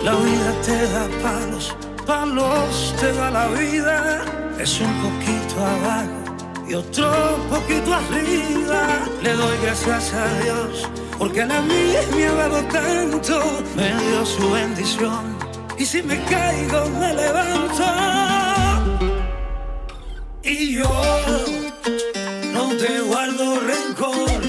La 0.04 0.16
vida 0.16 0.62
te 0.62 0.88
da 0.92 1.10
palos, 1.24 1.76
palos 2.06 2.96
te 3.00 3.12
da 3.14 3.32
la 3.32 3.48
vida. 3.48 4.62
Es 4.62 4.80
un 4.80 4.94
poquito 5.02 5.66
abajo 5.66 6.29
y 6.70 6.74
otro 6.76 7.10
poquito 7.50 7.94
arriba. 7.94 9.00
Le 9.24 9.34
doy 9.34 9.58
gracias 9.64 10.14
a 10.14 10.40
Dios 10.44 10.88
porque 11.18 11.42
a 11.42 11.62
mí 11.62 11.94
me 12.16 12.26
ha 12.26 12.34
dado 12.34 12.64
tanto, 12.66 13.64
me 13.76 13.88
dio 13.88 14.26
su 14.26 14.52
bendición. 14.52 15.38
Y 15.78 15.86
si 15.86 16.04
me 16.04 16.22
caigo, 16.26 16.86
me 17.00 17.14
levanto. 17.14 17.84
Y 20.44 20.76
yo 20.76 20.90
no 22.54 22.70
te 22.78 23.02
guardo 23.02 23.60
rencor. 23.60 24.42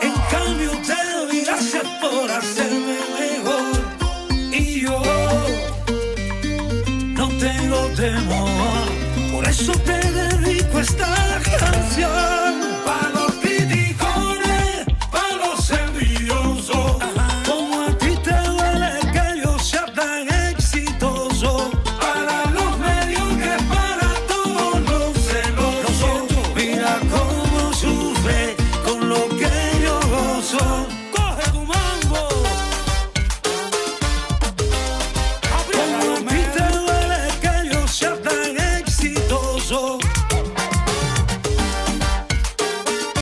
En 0.00 0.14
cambio, 0.30 0.70
te 0.86 1.10
doy 1.16 1.40
gracias 1.44 1.84
por 2.00 2.30
hacerme 2.30 2.98
mejor. 3.18 4.52
Y 4.52 4.80
yo 4.82 5.02
no 7.16 7.28
tengo 7.38 7.78
temor. 7.96 9.32
Por 9.32 9.48
eso 9.48 9.72
te 9.72 10.07
your 11.98 12.27